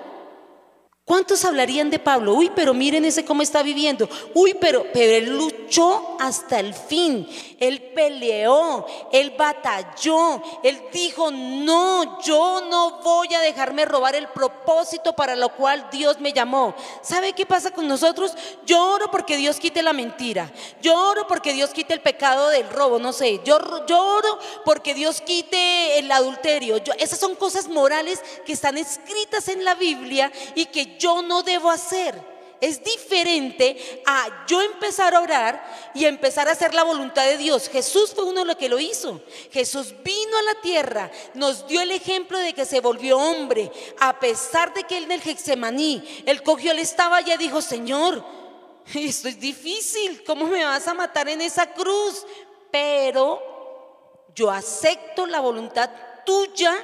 [1.09, 2.35] ¿Cuántos hablarían de Pablo?
[2.35, 4.07] Uy, pero miren ese cómo está viviendo.
[4.35, 7.27] Uy, pero, pero él luchó hasta el fin.
[7.59, 10.43] Él peleó, él batalló.
[10.63, 16.21] Él dijo, no, yo no voy a dejarme robar el propósito para lo cual Dios
[16.21, 16.75] me llamó.
[17.01, 18.35] ¿Sabe qué pasa con nosotros?
[18.67, 20.53] Lloro porque Dios quite la mentira.
[20.83, 23.41] Lloro porque Dios quite el pecado del robo, no sé.
[23.47, 26.77] Yo lloro porque Dios quite el adulterio.
[26.99, 31.71] esas son cosas morales que están escritas en la Biblia y que yo no debo
[31.71, 32.39] hacer.
[32.61, 37.69] Es diferente a yo empezar a orar y empezar a hacer la voluntad de Dios.
[37.69, 39.21] Jesús fue uno de los que lo hizo.
[39.53, 44.19] Jesús vino a la tierra, nos dio el ejemplo de que se volvió hombre, a
[44.19, 48.25] pesar de que él en el Getsemaní, él cogió, él estaba y dijo, Señor,
[48.95, 52.27] esto es difícil, ¿cómo me vas a matar en esa cruz?
[52.73, 55.91] Pero yo acepto la voluntad
[56.27, 56.75] tuya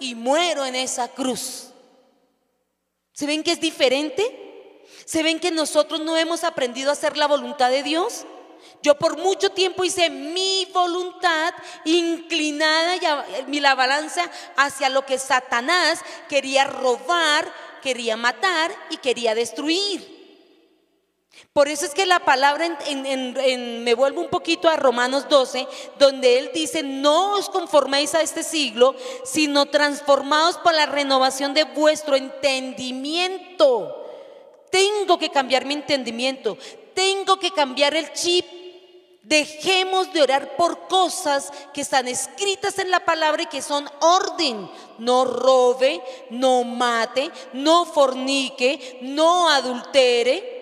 [0.00, 1.68] y muero en esa cruz.
[3.18, 4.80] ¿Se ven que es diferente?
[5.04, 8.24] ¿Se ven que nosotros no hemos aprendido a hacer la voluntad de Dios?
[8.80, 11.52] Yo por mucho tiempo hice mi voluntad
[11.84, 12.94] inclinada
[13.48, 17.52] y la balanza hacia lo que Satanás quería robar,
[17.82, 20.17] quería matar y quería destruir.
[21.52, 25.66] Por eso es que la palabra, me vuelvo un poquito a Romanos 12,
[25.98, 31.64] donde él dice, no os conforméis a este siglo, sino transformaos por la renovación de
[31.64, 34.04] vuestro entendimiento.
[34.70, 36.58] Tengo que cambiar mi entendimiento,
[36.94, 38.44] tengo que cambiar el chip.
[39.22, 44.70] Dejemos de orar por cosas que están escritas en la palabra y que son orden.
[44.98, 50.57] No robe, no mate, no fornique, no adultere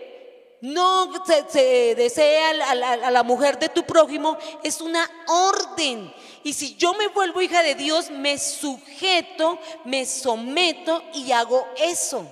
[0.61, 1.13] no
[1.49, 6.13] se, desea a la, mujer de tu prójimo, es una orden.
[6.43, 12.27] Y si yo me vuelvo hija de Dios, me sujeto, me someto y hago eso.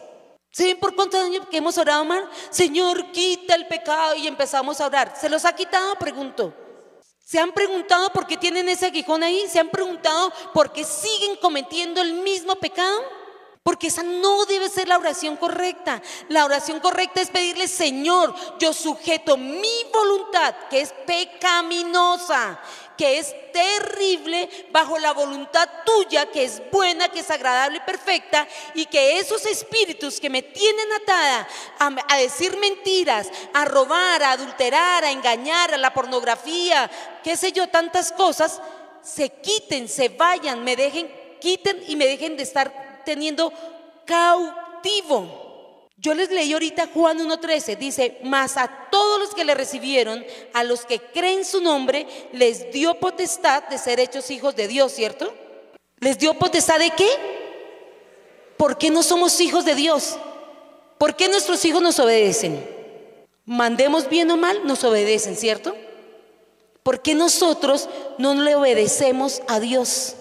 [0.51, 2.29] ¿Saben por cuántos años que hemos orado mal?
[2.51, 5.15] Señor, quita el pecado y empezamos a orar.
[5.21, 5.97] ¿Se los ha quitado?
[5.97, 6.55] Pregunto.
[7.25, 9.49] ¿Se han preguntado por qué tienen ese aguijón ahí?
[9.49, 13.03] ¿Se han preguntado por qué siguen cometiendo el mismo pecado?
[13.65, 16.03] Porque esa no debe ser la oración correcta.
[16.29, 22.61] La oración correcta es pedirle, Señor, yo sujeto mi voluntad, que es pecaminosa,
[22.99, 28.47] que es terrible bajo la voluntad tuya, que es buena, que es agradable y perfecta,
[28.75, 31.49] y que esos espíritus que me tienen atada
[31.79, 36.91] a, a decir mentiras, a robar, a adulterar, a engañar, a la pornografía,
[37.23, 38.61] qué sé yo, tantas cosas,
[39.03, 43.53] se quiten, se vayan, me dejen, quiten y me dejen de estar teniendo
[44.05, 45.45] cautivo.
[45.97, 50.63] Yo les leí ahorita Juan 1.13, dice, mas a todos los que le recibieron, a
[50.63, 55.33] los que creen su nombre, les dio potestad de ser hechos hijos de Dios, ¿cierto?
[56.01, 57.09] ¿Les dio potestad de qué?
[58.59, 60.17] ¿Por qué no somos hijos de Dios?
[60.99, 62.69] ¿Por qué nuestros hijos nos obedecen?
[63.47, 65.75] Mandemos bien o mal, nos obedecen, ¿cierto?
[66.83, 67.89] ¿Por qué nosotros
[68.19, 70.17] no le obedecemos a Dios?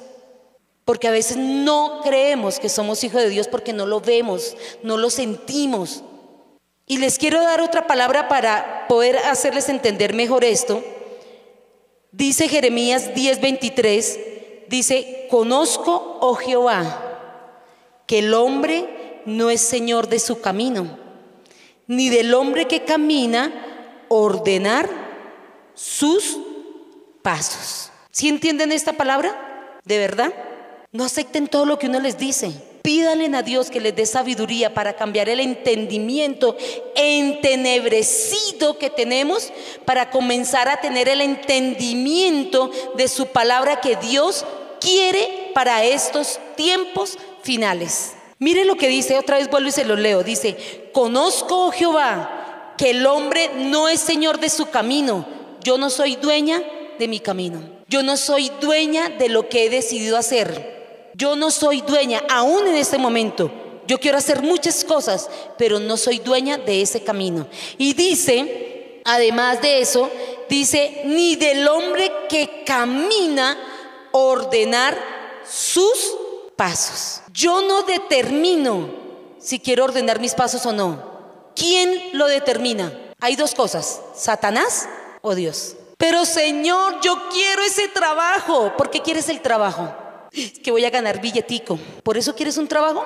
[0.86, 4.98] Porque a veces no creemos que somos hijos de Dios porque no lo vemos, no
[4.98, 6.04] lo sentimos.
[6.86, 10.84] Y les quiero dar otra palabra para poder hacerles entender mejor esto.
[12.12, 17.20] Dice Jeremías 10:23, dice, conozco, oh Jehová,
[18.06, 20.98] que el hombre no es señor de su camino,
[21.88, 24.90] ni del hombre que camina ordenar
[25.74, 26.38] sus
[27.22, 27.92] pasos.
[28.12, 29.80] ¿Sí entienden esta palabra?
[29.86, 30.34] ¿De verdad?
[30.94, 32.52] No acepten todo lo que uno les dice.
[32.84, 36.56] Pídanle a Dios que les dé sabiduría para cambiar el entendimiento
[36.96, 39.52] entenebrecido que tenemos
[39.86, 44.46] para comenzar a tener el entendimiento de su palabra que Dios
[44.80, 48.14] quiere para estos tiempos finales.
[48.38, 50.22] Mire lo que dice, otra vez vuelvo y se lo leo.
[50.22, 55.26] Dice, conozco, oh Jehová, que el hombre no es señor de su camino.
[55.64, 56.62] Yo no soy dueña
[57.00, 57.64] de mi camino.
[57.88, 60.83] Yo no soy dueña de lo que he decidido hacer.
[61.16, 63.52] Yo no soy dueña, aún en este momento.
[63.86, 67.48] Yo quiero hacer muchas cosas, pero no soy dueña de ese camino.
[67.78, 70.10] Y dice, además de eso,
[70.50, 73.58] dice, ni del hombre que camina
[74.12, 74.98] ordenar
[75.48, 76.16] sus
[76.56, 77.22] pasos.
[77.34, 78.90] Yo no determino
[79.40, 81.12] si quiero ordenar mis pasos o no.
[81.56, 82.92] ¿Quién lo determina?
[83.20, 84.88] Hay dos cosas, Satanás
[85.22, 85.76] o Dios.
[85.98, 88.74] Pero Señor, yo quiero ese trabajo.
[88.78, 90.03] ¿Por qué quieres el trabajo?
[90.64, 91.80] que voy a ganar billetico.
[92.04, 93.06] ¿Por eso quieres un trabajo?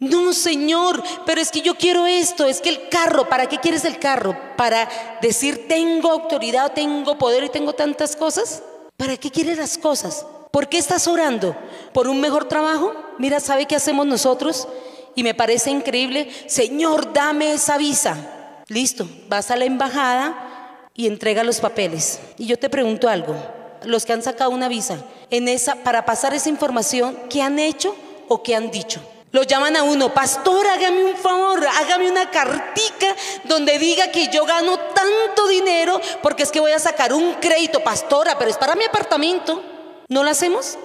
[0.00, 3.84] No, Señor, pero es que yo quiero esto, es que el carro, ¿para qué quieres
[3.84, 4.36] el carro?
[4.56, 4.88] ¿Para
[5.20, 8.62] decir tengo autoridad, tengo poder y tengo tantas cosas?
[8.96, 10.24] ¿Para qué quieres las cosas?
[10.52, 11.56] ¿Por qué estás orando?
[11.92, 12.94] ¿Por un mejor trabajo?
[13.18, 14.68] Mira, ¿sabe qué hacemos nosotros?
[15.16, 18.62] Y me parece increíble, Señor, dame esa visa.
[18.68, 22.20] Listo, vas a la embajada y entrega los papeles.
[22.38, 23.34] Y yo te pregunto algo,
[23.84, 24.98] los que han sacado una visa,
[25.30, 27.94] en esa, para pasar esa información, ¿qué han hecho
[28.28, 29.00] o qué han dicho?
[29.30, 33.14] Lo llaman a uno, pastor, hágame un favor, hágame una cartica
[33.44, 37.80] donde diga que yo gano tanto dinero porque es que voy a sacar un crédito,
[37.80, 39.62] pastora, pero es para mi apartamento.
[40.08, 40.78] ¿No lo hacemos?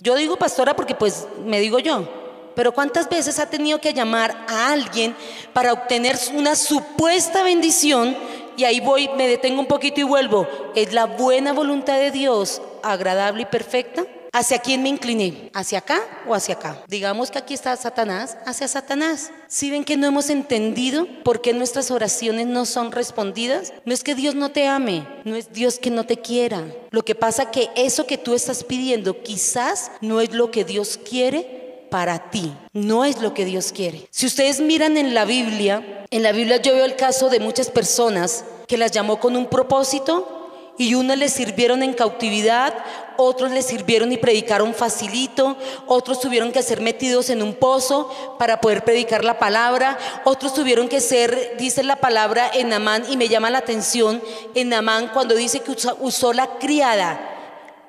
[0.00, 2.08] Yo digo pastora porque pues me digo yo,
[2.56, 5.14] pero ¿cuántas veces ha tenido que llamar a alguien
[5.52, 8.16] para obtener una supuesta bendición
[8.56, 10.46] y ahí voy, me detengo un poquito y vuelvo.
[10.74, 14.04] ¿Es la buena voluntad de Dios agradable y perfecta?
[14.36, 15.50] ¿Hacia quién me incliné?
[15.54, 16.82] ¿Hacia acá o hacia acá?
[16.88, 19.30] Digamos que aquí está Satanás, hacia Satanás.
[19.46, 24.02] Si ven que no hemos entendido por qué nuestras oraciones no son respondidas, no es
[24.02, 26.64] que Dios no te ame, no es Dios que no te quiera.
[26.90, 30.98] Lo que pasa que eso que tú estás pidiendo quizás no es lo que Dios
[30.98, 31.63] quiere
[31.94, 32.52] para ti.
[32.72, 34.08] No es lo que Dios quiere.
[34.10, 37.70] Si ustedes miran en la Biblia, en la Biblia yo veo el caso de muchas
[37.70, 42.74] personas que las llamó con un propósito y unas les sirvieron en cautividad,
[43.16, 48.60] otros les sirvieron y predicaron facilito, otros tuvieron que ser metidos en un pozo para
[48.60, 53.28] poder predicar la palabra, otros tuvieron que ser, dice la palabra en Amán y me
[53.28, 54.20] llama la atención
[54.56, 57.33] en Amán cuando dice que usó, la criada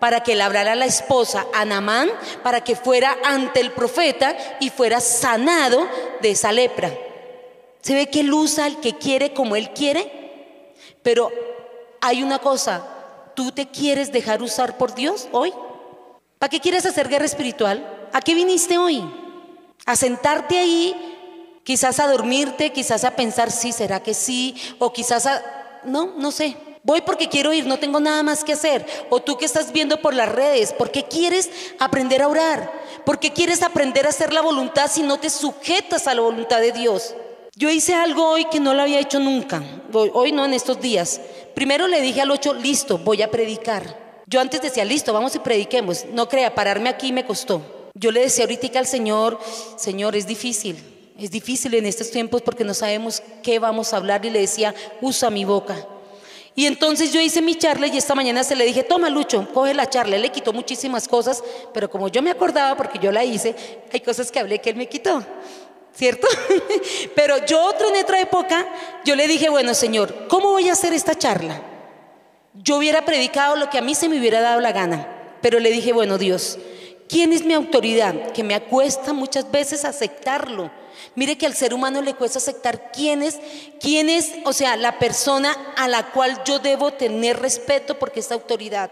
[0.06, 2.12] para que le hablara la esposa a Namán
[2.44, 5.90] para que fuera ante el profeta y fuera sanado
[6.22, 6.96] de esa lepra.
[7.82, 11.32] Se ve que él usa al que quiere como él quiere, pero
[12.02, 12.86] hay una cosa,
[13.34, 15.52] ¿tú te quieres dejar usar por Dios hoy?
[16.38, 18.08] ¿Para qué quieres hacer guerra espiritual?
[18.14, 19.04] ¿A qué viniste hoy?
[19.88, 21.60] ¿A sentarte ahí?
[21.64, 25.82] Quizás a dormirte, quizás a pensar, sí, será que sí, o quizás a...
[25.84, 26.56] No, no sé.
[26.86, 28.86] Voy porque quiero ir, no tengo nada más que hacer.
[29.10, 32.72] O tú que estás viendo por las redes, ¿por qué quieres aprender a orar?
[33.04, 36.62] ¿Por qué quieres aprender a hacer la voluntad si no te sujetas a la voluntad
[36.62, 37.16] de Dios?
[37.56, 41.20] Yo hice algo hoy que no lo había hecho nunca, hoy no en estos días.
[41.56, 44.22] Primero le dije al ocho, listo, voy a predicar.
[44.28, 46.06] Yo antes decía, listo, vamos y prediquemos.
[46.12, 47.90] No crea, pararme aquí me costó.
[47.96, 49.40] Yo le decía ahorita al Señor,
[49.76, 54.24] Señor, es difícil, es difícil en estos tiempos porque no sabemos qué vamos a hablar
[54.24, 55.88] y le decía, usa mi boca.
[56.58, 59.74] Y entonces yo hice mi charla y esta mañana se le dije, toma Lucho, coge
[59.74, 60.16] la charla.
[60.16, 63.54] Él le quitó muchísimas cosas, pero como yo me acordaba porque yo la hice,
[63.92, 65.22] hay cosas que hablé que él me quitó.
[65.94, 66.28] ¿Cierto?
[67.16, 68.66] pero yo otra en otra época,
[69.04, 71.62] yo le dije, bueno Señor, ¿cómo voy a hacer esta charla?
[72.54, 75.08] Yo hubiera predicado lo que a mí se me hubiera dado la gana,
[75.42, 76.58] pero le dije, bueno Dios,
[77.08, 78.32] ¿quién es mi autoridad?
[78.34, 80.70] Que me acuesta muchas veces aceptarlo
[81.16, 83.40] Mire que al ser humano le cuesta aceptar quién es,
[83.80, 88.32] quién es, o sea, la persona a la cual yo debo tener respeto porque es
[88.32, 88.92] autoridad.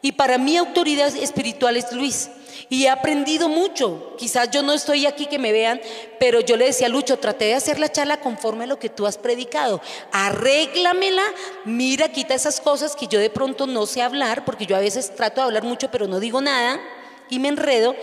[0.00, 2.30] Y para mí autoridad espiritual es Luis.
[2.70, 4.14] Y he aprendido mucho.
[4.16, 5.80] Quizás yo no estoy aquí que me vean,
[6.18, 8.88] pero yo le decía a Lucho, traté de hacer la charla conforme a lo que
[8.88, 9.80] tú has predicado.
[10.12, 11.24] Arréglamela,
[11.64, 15.14] mira, quita esas cosas que yo de pronto no sé hablar, porque yo a veces
[15.14, 16.80] trato de hablar mucho, pero no digo nada
[17.28, 17.94] y me enredo.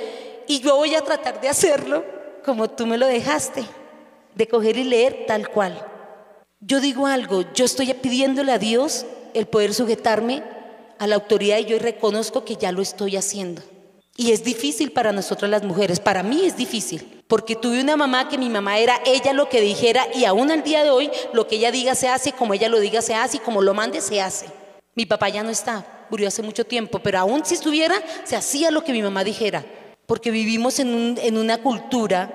[0.48, 2.04] Y yo voy a tratar de hacerlo
[2.46, 3.66] como tú me lo dejaste,
[4.36, 5.84] de coger y leer tal cual.
[6.60, 10.44] Yo digo algo, yo estoy pidiéndole a Dios el poder sujetarme
[11.00, 13.64] a la autoridad y yo reconozco que ya lo estoy haciendo.
[14.16, 18.30] Y es difícil para nosotras las mujeres, para mí es difícil, porque tuve una mamá
[18.30, 21.48] que mi mamá era ella lo que dijera y aún al día de hoy lo
[21.48, 24.02] que ella diga se hace, como ella lo diga se hace y como lo mande
[24.02, 24.46] se hace.
[24.94, 28.72] Mi papá ya no está, murió hace mucho tiempo, pero aún si estuviera, se hacía
[28.72, 29.66] lo que mi mamá dijera
[30.06, 32.32] porque vivimos en, una cultura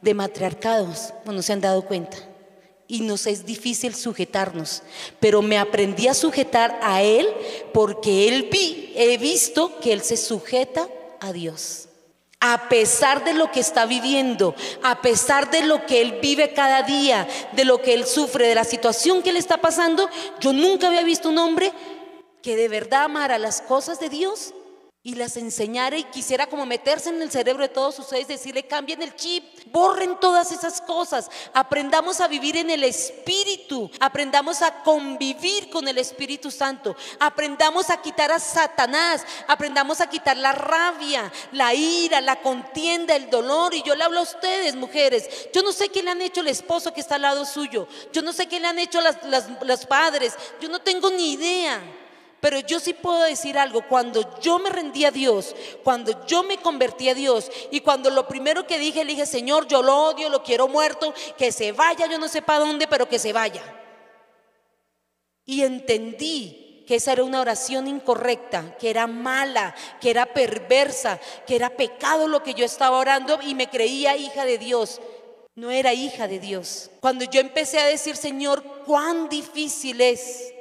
[0.00, 2.18] de matriarcados, no se han dado cuenta.
[2.86, 4.82] Y nos es difícil sujetarnos,
[5.18, 7.26] pero me aprendí a sujetar a Él
[7.72, 10.86] porque Él vi, he visto que Él se sujeta
[11.20, 11.88] a Dios.
[12.40, 16.82] A pesar de lo que está viviendo, a pesar de lo que Él vive cada
[16.82, 20.88] día, de lo que Él sufre, de la situación que le está pasando, yo nunca
[20.88, 21.72] había visto un hombre
[22.42, 24.52] que de verdad amara las cosas de Dios
[25.06, 29.02] y las enseñara y quisiera como meterse en el cerebro de todos ustedes, decirle cambien
[29.02, 35.68] el chip, borren todas esas cosas, aprendamos a vivir en el Espíritu, aprendamos a convivir
[35.68, 41.74] con el Espíritu Santo, aprendamos a quitar a Satanás, aprendamos a quitar la rabia, la
[41.74, 43.74] ira, la contienda, el dolor.
[43.74, 46.48] Y yo le hablo a ustedes, mujeres, yo no sé qué le han hecho el
[46.48, 49.18] esposo que está al lado suyo, yo no sé qué le han hecho las,
[49.60, 51.82] los padres, yo no tengo ni idea.
[52.44, 56.58] Pero yo sí puedo decir algo, cuando yo me rendí a Dios, cuando yo me
[56.58, 60.28] convertí a Dios y cuando lo primero que dije, le dije, Señor, yo lo odio,
[60.28, 63.62] lo quiero muerto, que se vaya, yo no sé para dónde, pero que se vaya.
[65.46, 71.56] Y entendí que esa era una oración incorrecta, que era mala, que era perversa, que
[71.56, 75.00] era pecado lo que yo estaba orando y me creía hija de Dios.
[75.54, 76.90] No era hija de Dios.
[77.00, 80.53] Cuando yo empecé a decir, Señor, cuán difícil es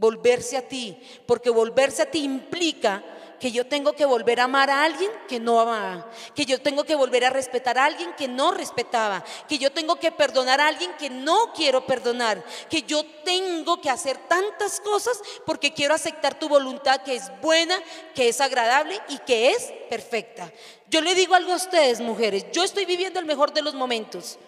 [0.00, 3.04] volverse a ti, porque volverse a ti implica
[3.38, 6.84] que yo tengo que volver a amar a alguien que no amaba, que yo tengo
[6.84, 10.68] que volver a respetar a alguien que no respetaba, que yo tengo que perdonar a
[10.68, 16.38] alguien que no quiero perdonar, que yo tengo que hacer tantas cosas porque quiero aceptar
[16.38, 17.78] tu voluntad que es buena,
[18.14, 20.52] que es agradable y que es perfecta.
[20.88, 24.38] Yo le digo algo a ustedes, mujeres, yo estoy viviendo el mejor de los momentos,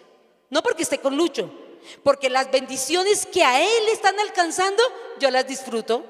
[0.51, 1.51] no porque esté con Lucho,
[2.03, 4.83] porque las bendiciones que a Él están alcanzando,
[5.19, 6.05] yo las disfruto,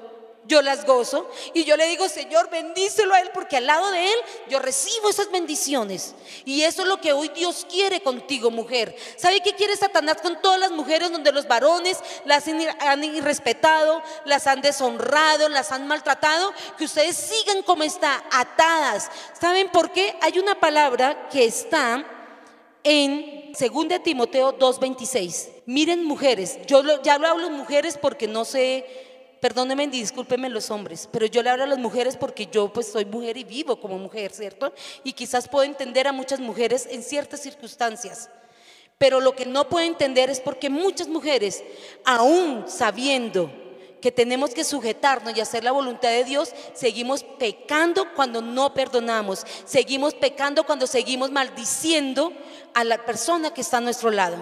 [0.45, 1.29] yo las gozo.
[1.53, 5.09] Y yo le digo, Señor, bendícelo a Él, porque al lado de Él yo recibo
[5.09, 6.15] esas bendiciones.
[6.45, 8.95] Y eso es lo que hoy Dios quiere contigo, mujer.
[9.17, 14.47] ¿Sabe qué quiere Satanás con todas las mujeres donde los varones las han irrespetado, las
[14.47, 16.53] han deshonrado, las han maltratado?
[16.77, 19.09] Que ustedes sigan como está, atadas.
[19.39, 20.15] ¿Saben por qué?
[20.21, 22.05] Hay una palabra que está
[22.83, 25.49] en 2 Timoteo 2:26.
[25.65, 28.85] Miren mujeres, yo ya lo hablo mujeres porque no sé,
[29.39, 33.05] perdónenme discúlpenme los hombres, pero yo le hablo a las mujeres porque yo pues soy
[33.05, 34.73] mujer y vivo como mujer, ¿cierto?
[35.03, 38.29] Y quizás puedo entender a muchas mujeres en ciertas circunstancias.
[38.97, 41.63] Pero lo que no puedo entender es porque muchas mujeres,
[42.05, 43.51] aún sabiendo
[44.03, 49.45] que tenemos que sujetarnos y hacer la voluntad de Dios, seguimos pecando cuando no perdonamos,
[49.63, 52.33] seguimos pecando cuando seguimos maldiciendo
[52.73, 54.35] a la persona que está a nuestro lado.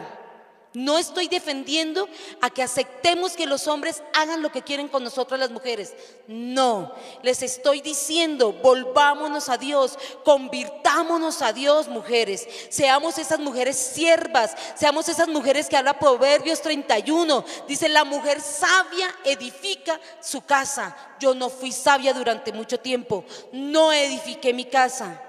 [0.73, 2.07] No estoy defendiendo
[2.39, 5.93] a que aceptemos que los hombres hagan lo que quieren con nosotros las mujeres.
[6.27, 12.47] No, les estoy diciendo, volvámonos a Dios, convirtámonos a Dios, mujeres.
[12.69, 17.43] Seamos esas mujeres siervas, seamos esas mujeres que habla Proverbios 31.
[17.67, 20.95] Dice, la mujer sabia edifica su casa.
[21.19, 25.21] Yo no fui sabia durante mucho tiempo, no edifiqué mi casa.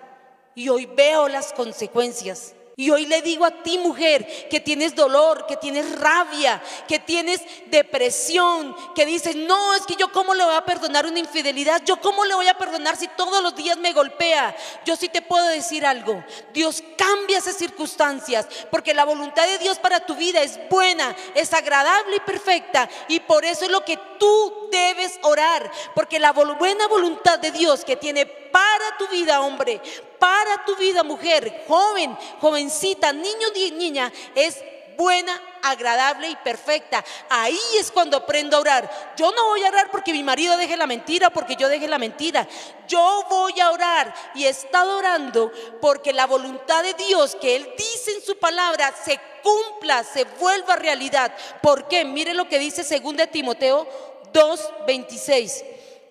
[0.55, 2.55] Y hoy veo las consecuencias.
[2.75, 7.43] Y hoy le digo a ti, mujer, que tienes dolor, que tienes rabia, que tienes
[7.67, 12.01] depresión, que dices, no, es que yo cómo le voy a perdonar una infidelidad, yo
[12.01, 14.57] cómo le voy a perdonar si todos los días me golpea.
[14.87, 19.79] Yo sí te puedo decir algo, Dios cambia esas circunstancias, porque la voluntad de Dios
[19.79, 23.99] para tu vida es buena, es agradable y perfecta, y por eso es lo que
[24.19, 29.81] tú debes orar, porque la buena voluntad de Dios que tiene para tu vida, hombre,
[30.23, 34.63] para tu vida, mujer, joven, jovencita, niño, niña, es
[34.97, 37.05] buena, agradable y perfecta.
[37.29, 39.15] Ahí es cuando aprendo a orar.
[39.17, 41.99] Yo no voy a orar porque mi marido deje la mentira, porque yo deje la
[41.99, 42.47] mentira.
[42.87, 45.51] Yo voy a orar y he estado orando
[45.81, 50.77] porque la voluntad de Dios que Él dice en su palabra se cumpla, se vuelva
[50.77, 51.35] realidad.
[51.61, 52.05] ¿Por qué?
[52.05, 53.89] Mire lo que dice 2 Timoteo
[54.33, 55.65] 2:26.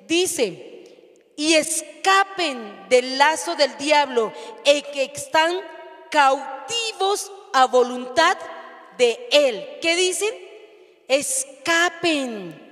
[0.05, 0.70] Dice,
[1.35, 4.33] y escapen del lazo del diablo,
[4.65, 5.59] el que están
[6.09, 8.37] cautivos a voluntad
[8.97, 9.79] de él.
[9.81, 10.33] ¿Qué dicen?
[11.07, 12.69] Escapen.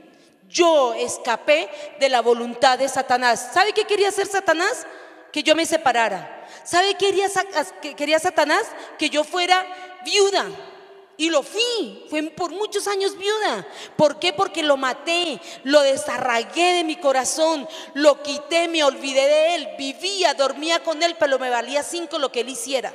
[0.47, 3.51] Yo escapé de la voluntad de Satanás.
[3.53, 4.85] ¿Sabe qué quería hacer Satanás?
[5.31, 6.47] Que yo me separara.
[6.63, 7.27] ¿Sabe qué quería,
[7.95, 8.63] quería Satanás?
[8.97, 9.65] Que yo fuera
[10.03, 10.45] viuda.
[11.19, 13.67] Y lo fui, fue por muchos años viuda.
[13.97, 14.31] ¿Por qué?
[14.31, 20.33] Porque lo maté, lo desarragué de mi corazón, lo quité, me olvidé de él, vivía,
[20.33, 22.93] dormía con él, pero me valía cinco lo que él hiciera.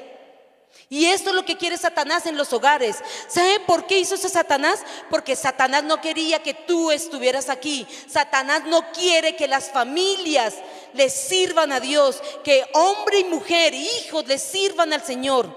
[0.89, 2.97] Y esto es lo que quiere Satanás en los hogares.
[3.29, 4.81] ¿Saben por qué hizo eso Satanás?
[5.11, 7.87] Porque Satanás no quería que tú estuvieras aquí.
[8.09, 10.55] Satanás no quiere que las familias
[10.95, 15.55] le sirvan a Dios, que hombre y mujer, hijos le sirvan al Señor.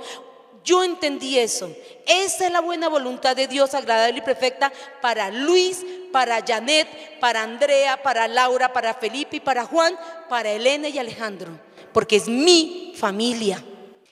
[0.68, 1.74] Yo entendí eso.
[2.06, 4.70] Esa es la buena voluntad de Dios agradable y perfecta
[5.02, 9.98] para Luis, para Janet, para Andrea, para Laura, para Felipe y para Juan,
[10.28, 11.58] para Elena y Alejandro.
[11.94, 13.64] Porque es mi familia.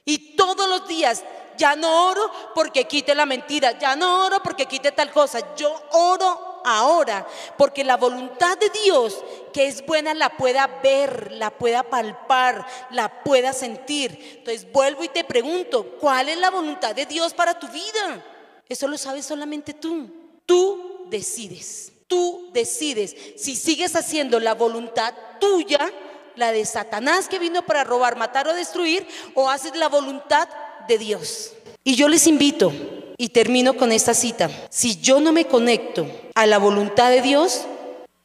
[0.06, 1.26] Y todos los días
[1.58, 5.56] ya no oro porque quite la mentira, ya no oro porque quite tal cosa.
[5.58, 7.26] Yo oro ahora,
[7.58, 13.24] porque la voluntad de Dios, que es buena, la pueda ver, la pueda palpar, la
[13.24, 14.38] pueda sentir.
[14.38, 18.24] Entonces vuelvo y te pregunto, ¿cuál es la voluntad de Dios para tu vida?
[18.68, 20.10] Eso lo sabes solamente tú.
[20.46, 25.92] Tú decides, tú decides si sigues haciendo la voluntad tuya,
[26.36, 30.50] la de Satanás que vino para robar, matar o destruir, o haces la voluntad
[30.88, 31.54] de Dios.
[31.84, 32.72] Y yo les invito
[33.18, 34.50] y termino con esta cita.
[34.70, 37.66] Si yo no me conecto a la voluntad de Dios,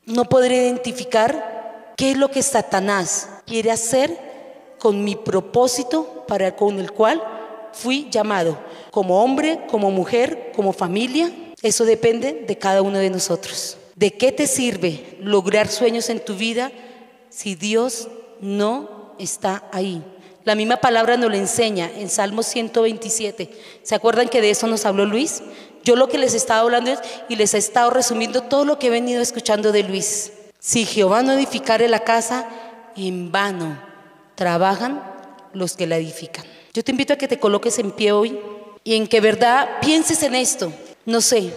[0.07, 4.19] no podré identificar qué es lo que Satanás quiere hacer
[4.79, 7.23] con mi propósito para con el cual
[7.73, 8.59] fui llamado,
[8.91, 11.31] como hombre, como mujer, como familia.
[11.63, 13.77] Eso depende de cada uno de nosotros.
[13.95, 16.73] ¿De qué te sirve lograr sueños en tu vida
[17.29, 18.09] si Dios
[18.41, 20.03] no está ahí?
[20.45, 23.51] La misma palabra nos lo enseña en Salmo 127.
[23.83, 25.43] ¿Se acuerdan que de eso nos habló Luis?
[25.85, 28.87] Yo lo que les estaba hablando es, y les he estado resumiendo todo lo que
[28.87, 30.33] he venido escuchando de Luis.
[30.59, 32.49] Si Jehová no edificare la casa,
[32.97, 33.81] en vano
[34.35, 35.03] trabajan
[35.53, 36.45] los que la edifican.
[36.73, 38.39] Yo te invito a que te coloques en pie hoy
[38.85, 40.73] y en que verdad pienses en esto.
[41.05, 41.53] No sé,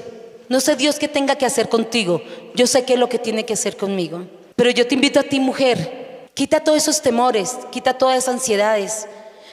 [0.49, 2.21] no sé Dios qué tenga que hacer contigo.
[2.55, 4.25] Yo sé qué es lo que tiene que hacer conmigo.
[4.55, 6.02] Pero yo te invito a ti, mujer,
[6.33, 9.07] Quita todos esos temores, quita todas esas ansiedades,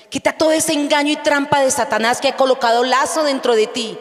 [0.08, 3.98] quita todo ese engaño y trampa de Satanás que ha colocado lazo dentro de ti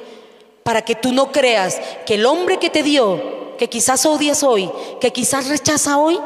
[0.63, 4.71] para que tú no creas que el hombre que te dio, que quizás odias hoy,
[5.01, 6.17] que quizás rechaza hoy,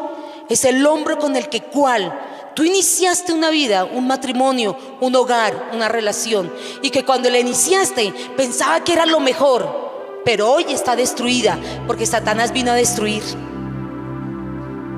[0.47, 2.19] es el hombre con el que cual
[2.53, 8.13] tú iniciaste una vida, un matrimonio, un hogar, una relación, y que cuando la iniciaste
[8.37, 13.23] pensaba que era lo mejor, pero hoy está destruida porque Satanás vino a destruir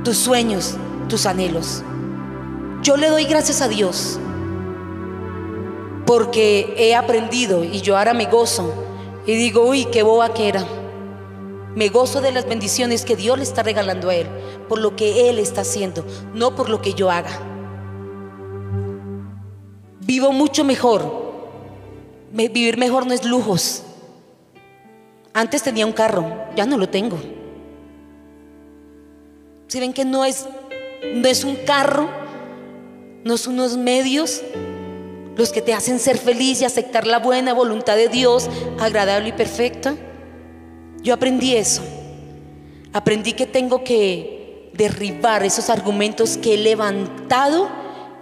[0.04, 0.76] tus sueños,
[1.08, 1.84] tus anhelos.
[2.82, 4.20] Yo le doy gracias a Dios
[6.06, 8.74] porque he aprendido y yo ahora me gozo
[9.26, 10.64] y digo, uy, qué boba que era.
[11.76, 14.28] Me gozo de las bendiciones que Dios le está regalando a Él,
[14.70, 17.40] por lo que Él está haciendo, no por lo que yo haga.
[20.02, 21.26] Vivo mucho mejor.
[22.32, 23.84] Vivir mejor no es lujos.
[25.34, 26.26] Antes tenía un carro,
[26.56, 27.18] ya no lo tengo.
[29.68, 30.48] Si ven que no es
[31.14, 32.10] no es un carro,
[33.24, 34.42] no son unos medios
[35.36, 39.34] los que te hacen ser feliz y aceptar la buena voluntad de Dios, agradable y
[39.34, 39.96] perfecta.
[41.02, 41.82] Yo aprendí eso.
[42.94, 47.70] Aprendí que tengo que derribar esos argumentos que he levantado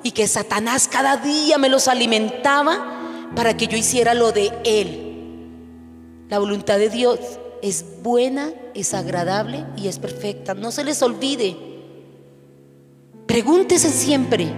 [0.01, 5.49] y que Satanás cada día me los alimentaba para que yo hiciera lo de Él.
[6.29, 7.19] La voluntad de Dios
[7.61, 10.53] es buena, es agradable y es perfecta.
[10.55, 11.72] No se les olvide.
[13.33, 14.53] Pregúntese siempre,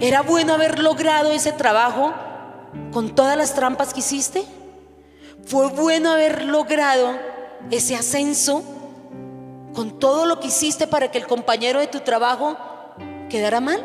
[0.00, 2.14] ¿Era bueno haber logrado ese trabajo
[2.94, 4.42] con todas las trampas que hiciste?
[5.44, 7.12] ¿Fue bueno haber logrado
[7.70, 8.64] ese ascenso
[9.74, 12.56] con todo lo que hiciste para que el compañero de tu trabajo
[13.28, 13.84] quedara mal?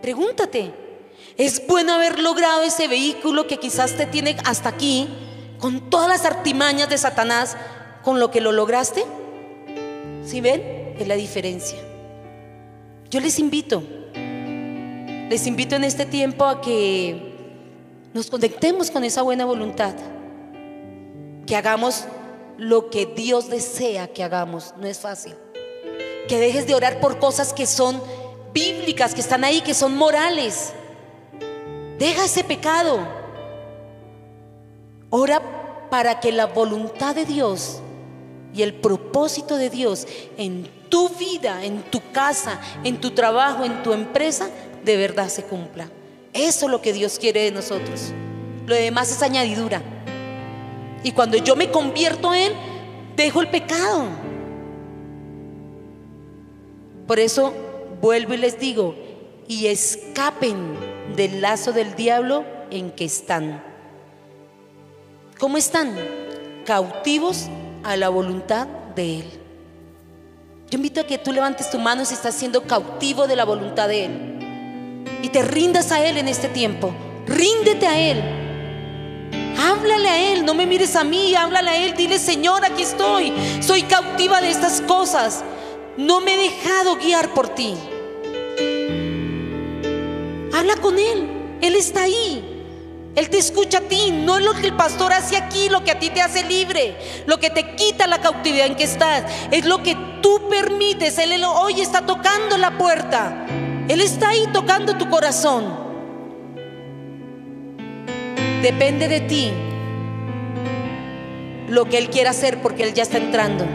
[0.00, 0.72] Pregúntate,
[1.36, 5.10] ¿es bueno haber logrado ese vehículo que quizás te tiene hasta aquí
[5.58, 7.54] con todas las artimañas de Satanás
[8.02, 9.04] con lo que lo lograste?
[10.24, 10.81] ¿Sí ven?
[11.02, 11.78] Es la diferencia.
[13.10, 13.82] Yo les invito,
[14.14, 17.34] les invito en este tiempo a que
[18.14, 19.94] nos conectemos con esa buena voluntad,
[21.44, 22.04] que hagamos
[22.56, 24.74] lo que Dios desea que hagamos.
[24.78, 25.34] No es fácil.
[26.28, 28.00] Que dejes de orar por cosas que son
[28.54, 30.72] bíblicas, que están ahí, que son morales.
[31.98, 33.00] Deja ese pecado.
[35.10, 37.80] Ora para que la voluntad de Dios
[38.54, 43.82] y el propósito de Dios en tu vida, en tu casa, en tu trabajo, en
[43.82, 44.50] tu empresa,
[44.84, 45.88] de verdad se cumpla.
[46.34, 48.12] Eso es lo que Dios quiere de nosotros.
[48.66, 49.80] Lo demás es añadidura.
[51.02, 52.52] Y cuando yo me convierto en,
[53.16, 54.04] dejo el pecado.
[57.06, 57.54] Por eso
[58.02, 58.94] vuelvo y les digo,
[59.48, 60.76] y escapen
[61.16, 63.64] del lazo del diablo en que están.
[65.38, 65.96] ¿Cómo están?
[66.66, 67.48] Cautivos
[67.82, 69.41] a la voluntad de Él.
[70.72, 73.88] Yo invito a que tú levantes tu mano si estás siendo cautivo de la voluntad
[73.88, 75.04] de Él.
[75.22, 76.94] Y te rindas a Él en este tiempo.
[77.26, 78.22] Ríndete a Él.
[79.58, 83.34] Háblale a Él, no me mires a mí, háblale a Él, dile Señor, aquí estoy,
[83.60, 85.44] soy cautiva de estas cosas,
[85.98, 87.74] no me he dejado guiar por ti.
[90.54, 92.51] Habla con Él, Él está ahí.
[93.14, 95.90] Él te escucha a ti, no es lo que el pastor hace aquí, lo que
[95.90, 96.96] a ti te hace libre,
[97.26, 101.18] lo que te quita la cautividad en que estás, es lo que tú permites.
[101.18, 103.46] Él hoy está tocando la puerta,
[103.88, 105.92] Él está ahí tocando tu corazón.
[108.62, 109.52] Depende de ti
[111.68, 113.66] lo que Él quiera hacer porque Él ya está entrando.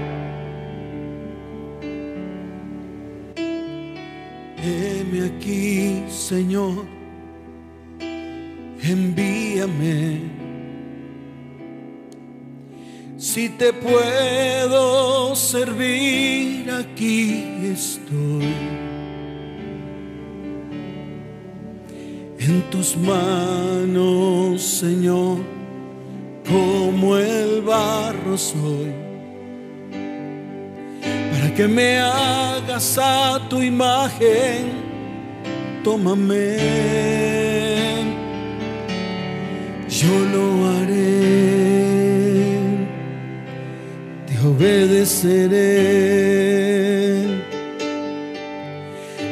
[4.64, 6.97] Heme aquí, Señor,
[8.84, 10.38] envíame.
[13.18, 18.54] Si te puedo servir, aquí estoy.
[22.40, 25.40] En tus manos, Señor,
[26.48, 28.94] como el barro soy,
[31.32, 34.72] para que me hagas a tu imagen,
[35.84, 37.47] tómame,
[40.00, 41.22] yo lo haré,
[44.28, 45.68] te obedeceré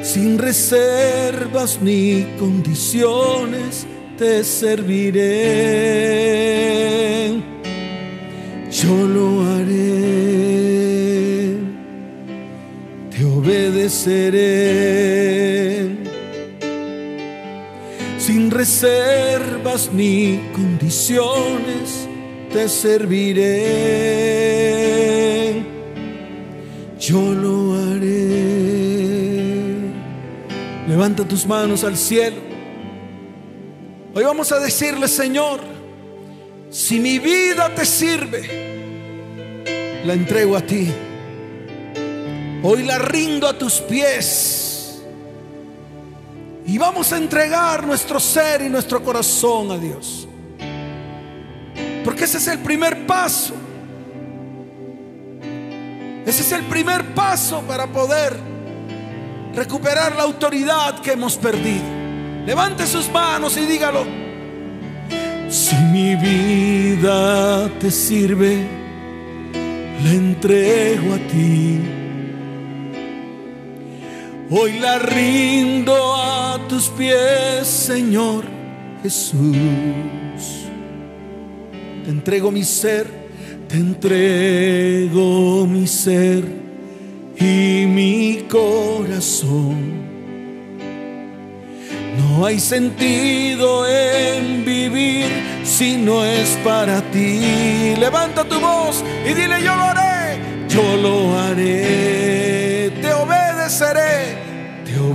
[0.02, 3.86] sin reservas ni condiciones
[4.18, 5.24] te serviré.
[8.72, 9.96] Yo lo haré,
[13.12, 14.46] te obedeceré.
[18.36, 22.06] Sin reservas ni condiciones
[22.52, 23.64] te serviré.
[27.00, 28.34] Yo lo haré.
[30.86, 32.42] Levanta tus manos al cielo.
[34.14, 35.62] Hoy vamos a decirle, Señor,
[36.70, 38.42] si mi vida te sirve,
[40.04, 40.90] la entrego a ti.
[42.64, 44.65] Hoy la rindo a tus pies.
[46.68, 50.28] Y vamos a entregar nuestro ser y nuestro corazón a Dios.
[52.04, 53.54] Porque ese es el primer paso.
[56.26, 58.36] Ese es el primer paso para poder
[59.54, 61.84] recuperar la autoridad que hemos perdido.
[62.46, 64.06] Levante sus manos y dígalo.
[65.50, 68.68] Si mi vida te sirve,
[70.04, 72.05] la entrego a ti.
[74.50, 78.44] Hoy la rindo a tus pies, Señor
[79.02, 79.34] Jesús.
[82.04, 83.08] Te entrego mi ser,
[83.68, 86.44] te entrego mi ser
[87.40, 90.06] y mi corazón.
[92.20, 95.26] No hay sentido en vivir
[95.64, 97.96] si no es para ti.
[97.98, 100.38] Levanta tu voz y dile yo lo haré,
[100.70, 104.05] yo lo haré, te obedeceré,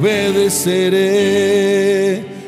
[0.01, 1.05] obedeceré.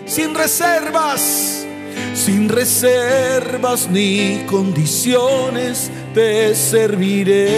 [0.07, 1.67] Sin reservas,
[2.15, 7.49] sin reservas ni condiciones te serviré.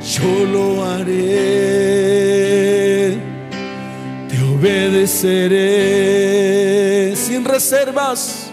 [0.00, 1.56] Yo lo haré.
[4.58, 5.66] obedeceré.
[7.14, 8.50] Sin reservas,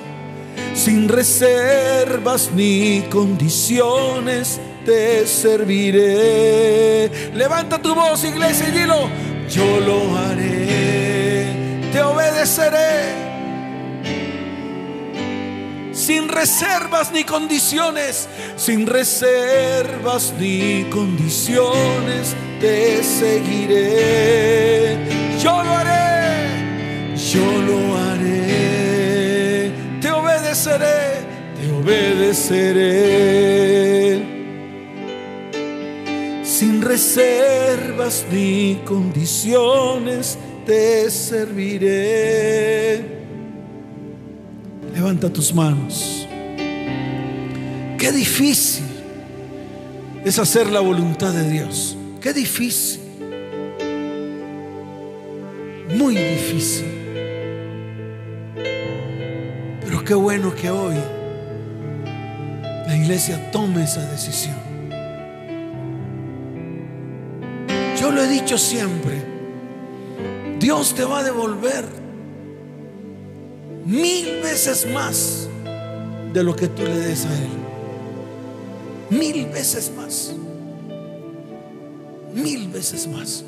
[0.76, 7.10] sin reservas ni condiciones te serviré.
[7.34, 9.10] Levanta tu voz, iglesia, y dilo,
[9.50, 11.48] yo lo haré,
[11.92, 13.24] te obedeceré.
[15.92, 18.28] Sin reservas ni condiciones,
[18.58, 24.98] sin reservas ni condiciones, te seguiré.
[25.40, 29.72] Yo lo haré, yo lo haré,
[30.02, 31.22] te obedeceré,
[31.60, 34.33] te obedeceré
[36.64, 43.02] sin reservas ni condiciones te serviré.
[44.96, 46.26] Levanta tus manos.
[47.98, 48.86] Qué difícil
[50.24, 51.98] es hacer la voluntad de Dios.
[52.22, 53.02] Qué difícil.
[55.98, 56.86] Muy difícil.
[59.84, 60.96] Pero qué bueno que hoy
[62.88, 64.63] la iglesia tome esa decisión.
[68.14, 69.22] Lo he dicho siempre,
[70.60, 71.86] Dios te va a devolver
[73.86, 75.50] mil veces más
[76.32, 77.50] de lo que tú le des a Él.
[79.10, 80.34] Mil veces más.
[82.34, 83.44] Mil veces más.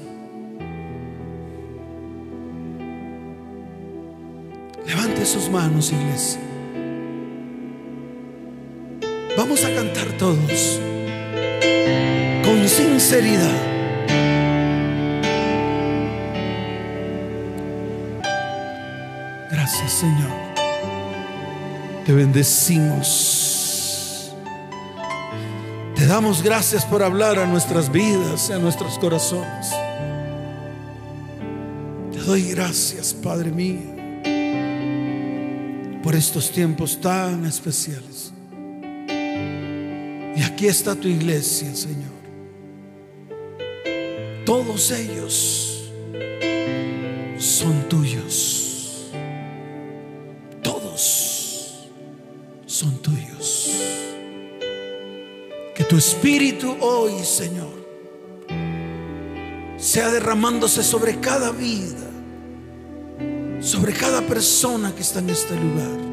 [4.85, 6.41] Levante sus manos, iglesia.
[9.35, 10.79] Vamos a cantar todos
[12.43, 13.74] con sinceridad.
[19.65, 20.29] Gracias Señor.
[22.05, 24.31] Te bendecimos.
[25.95, 29.71] Te damos gracias por hablar a nuestras vidas, a nuestros corazones.
[32.11, 33.81] Te doy gracias, Padre mío,
[36.03, 38.31] por estos tiempos tan especiales.
[40.35, 42.13] Y aquí está tu iglesia, Señor.
[44.45, 45.91] Todos ellos
[47.39, 48.04] son tuyos.
[56.05, 57.73] Espíritu hoy, Señor,
[59.77, 62.07] sea derramándose sobre cada vida,
[63.59, 66.05] sobre cada persona que está en este lugar.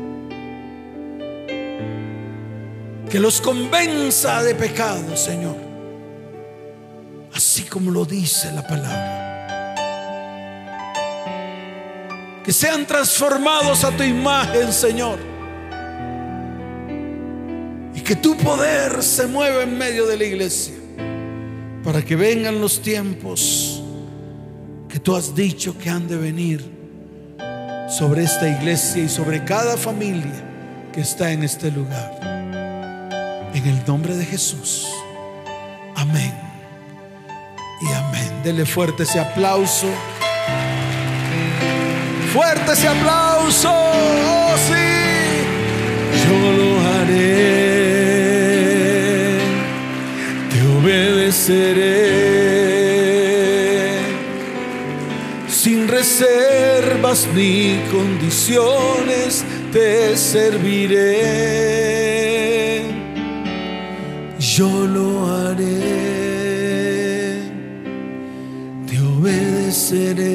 [3.10, 5.56] Que los convenza de pecado, Señor,
[7.34, 9.18] así como lo dice la palabra.
[12.42, 15.31] Que sean transformados a tu imagen, Señor
[18.12, 20.74] que tu poder se mueva en medio de la iglesia
[21.82, 23.82] para que vengan los tiempos
[24.86, 26.62] que tú has dicho que han de venir
[27.88, 32.18] sobre esta iglesia y sobre cada familia que está en este lugar.
[33.54, 34.86] En el nombre de Jesús.
[35.96, 36.34] Amén.
[37.80, 38.42] Y amén.
[38.44, 39.86] Dele fuerte ese aplauso.
[42.30, 43.70] Fuerte ese aplauso.
[43.72, 44.84] Oh, sí.
[46.28, 47.71] Yo lo haré.
[51.42, 52.52] Obedeceré
[55.48, 61.22] sin reservas ni condiciones te serviré.
[64.38, 65.80] Yo lo haré.
[68.86, 70.28] Te obedeceré.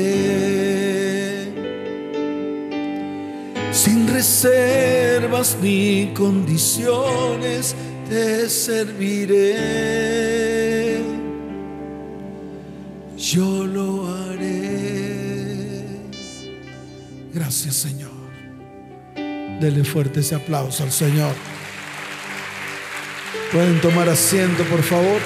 [3.72, 7.76] Sin reservas ni condiciones
[8.10, 9.58] te serviré,
[13.38, 15.86] yo lo haré.
[17.32, 18.10] Gracias Señor.
[19.62, 21.36] Dele fuerte ese aplauso al Señor.
[23.52, 25.22] Pueden tomar asiento, por favor.